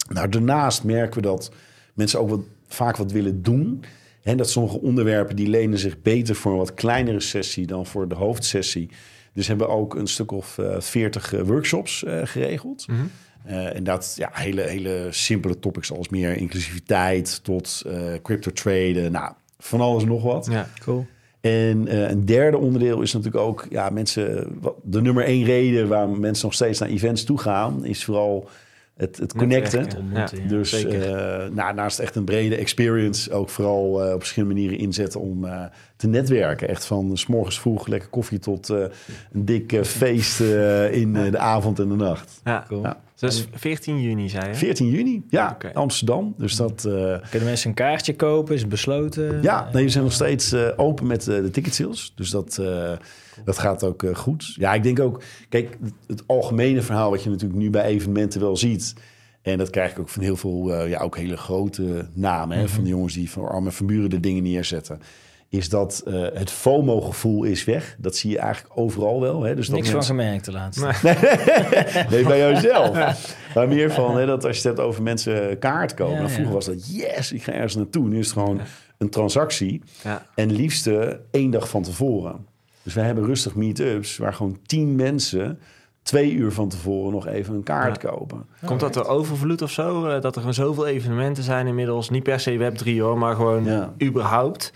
[0.08, 1.50] Nou, daarnaast merken we dat
[1.94, 3.84] mensen ook wat, vaak wat willen doen.
[4.26, 8.08] En dat sommige onderwerpen die lenen zich beter voor een wat kleinere sessie dan voor
[8.08, 8.90] de hoofdsessie.
[9.32, 12.86] Dus hebben we ook een stuk of eh, veertig workshops eh, geregeld.
[13.44, 17.84] Eh, en dat ja, hele, hele simpele topics als meer inclusiviteit tot
[18.22, 19.12] crypto traden.
[19.12, 20.48] Nou, van alles en nog wat.
[20.50, 20.68] ja.
[20.80, 21.06] Cool.
[21.40, 26.44] En een derde onderdeel is natuurlijk ook, ja, mensen, de nummer één reden waarom mensen
[26.44, 28.48] nog steeds naar events toe gaan, is vooral
[28.96, 29.78] het, het connecten.
[29.80, 29.98] Netwerken.
[29.98, 30.48] Ontmoeten, ja.
[30.48, 35.20] Dus eh, nou, naast echt een brede experience ook vooral eh, op verschillende manieren inzetten
[35.20, 35.64] om eh,
[35.96, 36.68] te netwerken.
[36.68, 38.78] Echt van s morgens vroeg lekker koffie tot eh,
[39.32, 42.40] een dik feest eh, in de avond en de nacht.
[42.44, 42.64] ja.
[42.68, 42.82] Cool.
[42.82, 43.04] Ja.
[43.18, 44.54] Dus 14 juni, zei je?
[44.54, 45.70] 14 juni, ja, Oké.
[45.74, 46.34] Amsterdam.
[46.38, 46.92] Dus dat, eh,
[47.30, 48.54] Kunnen mensen een kaartje kopen?
[48.54, 49.42] Is het besloten?
[49.42, 52.12] Ja, nee, we zijn nog steeds eh, open met eh, de ticket sales.
[52.16, 52.92] Dus dat, eh,
[53.44, 54.54] dat gaat ook eh, goed.
[54.54, 55.22] Ja, ik denk ook...
[55.48, 58.94] Kijk, het, het algemene verhaal wat je natuurlijk nu bij evenementen wel ziet...
[59.42, 62.58] en dat krijg ik ook van heel veel, eh, ja, ook hele grote namen...
[62.58, 65.00] hè, van de jongens die voor Arme van Buren de dingen neerzetten...
[65.48, 67.96] is dat eh, het FOMO-gevoel is weg.
[67.98, 69.42] Dat zie je eigenlijk overal wel.
[69.42, 69.54] Hè?
[69.54, 70.94] Dus dat Niks van gemerkt de laatste.
[71.02, 71.14] Nee.
[72.10, 73.36] Nee, bij jouzelf.
[73.54, 76.14] Maar meer van hè, dat als je het hebt over mensen kaart kopen.
[76.14, 76.54] Ja, dan vroeger ja.
[76.54, 78.08] was dat yes, ik ga ergens naartoe.
[78.08, 78.60] Nu is het gewoon
[78.98, 79.82] een transactie.
[80.02, 80.26] Ja.
[80.34, 82.46] En liefste één dag van tevoren.
[82.86, 85.58] Dus wij hebben rustig meetups waar gewoon tien mensen
[86.02, 88.46] twee uur van tevoren nog even een kaart kopen.
[88.64, 90.06] Komt dat door overvloed of zo?
[90.06, 92.10] Eh, Dat er gewoon zoveel evenementen zijn inmiddels.
[92.10, 93.92] Niet per se Web3 hoor, maar gewoon Ja.
[94.02, 94.72] überhaupt.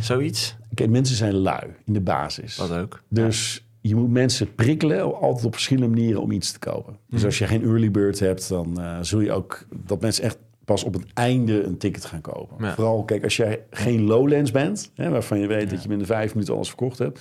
[0.00, 0.56] Zoiets.
[0.74, 2.56] Kijk, mensen zijn lui in de basis.
[2.56, 3.02] Wat ook.
[3.08, 6.96] Dus je moet mensen prikkelen, altijd op verschillende manieren om iets te kopen.
[7.10, 10.38] Dus als je geen early bird hebt, dan eh, zul je ook dat mensen echt
[10.68, 12.64] pas op het einde een ticket gaan kopen.
[12.64, 12.74] Ja.
[12.74, 16.34] Vooral, kijk, als jij geen Lowlands bent, hè, waarvan je weet dat je binnen vijf
[16.34, 17.20] minuten alles verkocht hebt,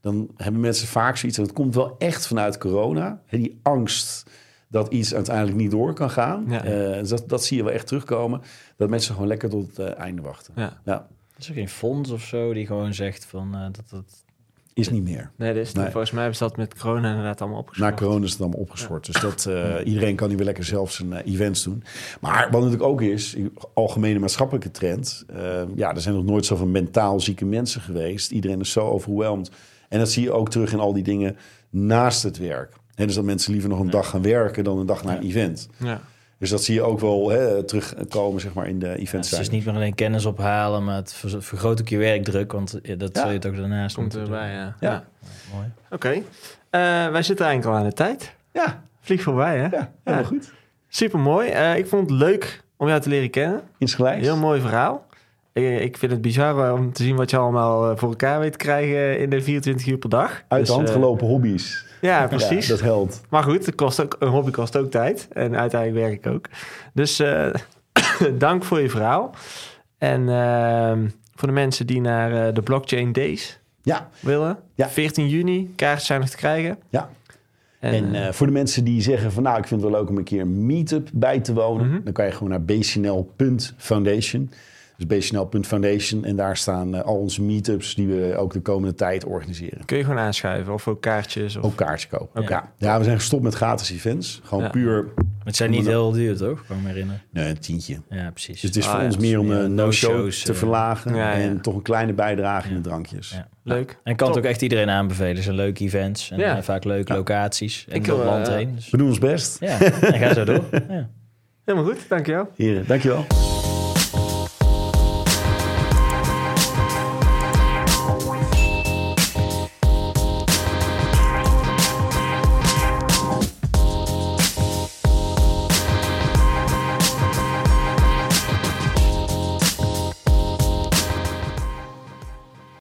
[0.00, 1.38] dan hebben mensen vaak zoiets.
[1.38, 3.22] En dat komt wel echt vanuit corona.
[3.26, 4.30] Hè, die angst
[4.68, 6.44] dat iets uiteindelijk niet door kan gaan.
[6.48, 6.64] Ja.
[6.64, 8.40] Eh, dus dat, dat zie je wel echt terugkomen.
[8.76, 10.54] Dat mensen gewoon lekker tot het eh, einde wachten.
[10.56, 10.80] Ja.
[10.84, 11.08] Ja,
[11.38, 14.21] Is er geen fonds of zo die gewoon zegt van eh, dat dat...
[14.74, 15.30] is niet meer.
[15.36, 15.84] Nee, dus Nee.
[15.90, 17.94] volgens mij hebben ze dat met corona inderdaad allemaal Na opgeschort.
[17.94, 19.06] corona is het allemaal opgeschort.
[19.06, 21.82] Dus dat, eh, iedereen kan nu weer lekker zelf zijn eh, events doen.
[22.20, 23.36] Maar wat natuurlijk ook is,
[23.74, 25.24] algemene maatschappelijke trend.
[25.34, 28.30] eh, ja, er zijn nog nooit zoveel mentaal zieke mensen geweest.
[28.30, 29.50] Iedereen is zo overweldigd.
[29.88, 31.36] En dat zie je ook terug in al die dingen
[31.70, 32.72] naast het werk.
[32.94, 35.22] En dus dat mensen liever nog een dag gaan werken dan een dag naar een
[35.22, 35.68] event.
[35.78, 36.00] Ja.
[36.42, 39.30] Dus dat zie je ook wel hè, terugkomen zeg maar, in de events.
[39.30, 42.80] het is niet meer alleen kennis ophalen, maar het ver- vergroot ook je werkdruk, want
[42.80, 43.20] eh, dat Ja.
[43.20, 44.56] zul je het ook daarnaast Komt moeten erbij, doen.
[44.58, 44.76] ja.
[44.80, 44.90] Ja.
[44.90, 45.04] ja.
[45.54, 45.66] Mooi.
[45.90, 46.08] Oké.
[46.08, 46.20] Eh,
[47.12, 48.34] wij zitten eigenlijk al aan de tijd.
[48.52, 49.66] Ja, Vlieg voorbij, hè?
[49.76, 50.52] ja, helemaal goed.
[50.88, 51.48] Super mooi.
[51.76, 53.60] ik vond het leuk om jou te leren kennen.
[53.78, 54.26] Insgelijks.
[54.26, 55.06] Heel mooi verhaal.
[55.52, 58.40] Ik, ik vind het bizar eh, om te zien wat je allemaal eh, voor elkaar
[58.40, 60.42] weet te krijgen in de 24 uur per dag.
[60.48, 61.84] Uit Dus, de hand eh, gelopen hobby's.
[62.02, 62.66] Ja, precies.
[62.66, 63.20] Ja, dat helpt.
[63.28, 65.28] Maar goed, het kost ook, een hobby kost ook tijd.
[65.32, 66.46] En uiteindelijk werk ik ook.
[66.94, 67.54] Dus eh,
[68.38, 69.34] dank voor je verhaal.
[69.98, 74.58] En ehm, voor de mensen die naar eh, de Blockchain Days Ja, willen.
[74.74, 74.88] Ja.
[74.88, 76.78] 14 juni, kaarten zijn nog te krijgen.
[76.90, 77.10] ja.
[77.80, 80.08] En, En eh, voor de mensen die zeggen van nou, ik vind het wel leuk
[80.10, 82.00] om een keer een meetup bij te wonen, Mhm.
[82.04, 84.50] dan kan je gewoon naar bcnl.foundation.
[84.96, 89.24] Dus bcnl.foundation en daar staan eh, al onze meetups die we ook de komende tijd
[89.24, 89.84] organiseren.
[89.84, 91.56] kun je gewoon aanschuiven of ook kaartjes.
[91.56, 91.64] Of...
[91.64, 92.42] Ook kaartjes kopen.
[92.42, 92.72] Ja.
[92.76, 94.40] ja, we zijn gestopt met gratis events.
[94.44, 94.70] Gewoon Ja.
[94.70, 96.64] puur Maar het zijn niet heel duur, toch?
[96.66, 97.22] Kan ik me herinneren.
[97.30, 98.00] nee, een tientje.
[98.10, 98.60] Ja, precies.
[98.60, 99.06] Dus het is Ah, voor ja.
[99.06, 101.38] ons meer om Ja, een no-show te eh, verlagen ja, ja.
[101.42, 103.30] en toch een kleine bijdrage in de drankjes.
[103.30, 103.48] Ja.
[103.64, 103.98] Leuk.
[104.04, 104.36] En kan Top.
[104.36, 105.34] het ook echt iedereen aanbevelen.
[105.34, 106.56] Het zijn leuke events en Ja.
[106.56, 107.18] eh, vaak leuke Ja.
[107.18, 107.86] locaties.
[107.88, 108.74] En Ik door het wil, land eh, heen.
[108.74, 109.60] Dus, We doen ons best.
[109.60, 110.64] ja, en ga zo door.
[110.88, 111.08] Ja.
[111.64, 112.48] Helemaal goed, dankjewel.
[112.56, 113.24] Heren, dankjewel.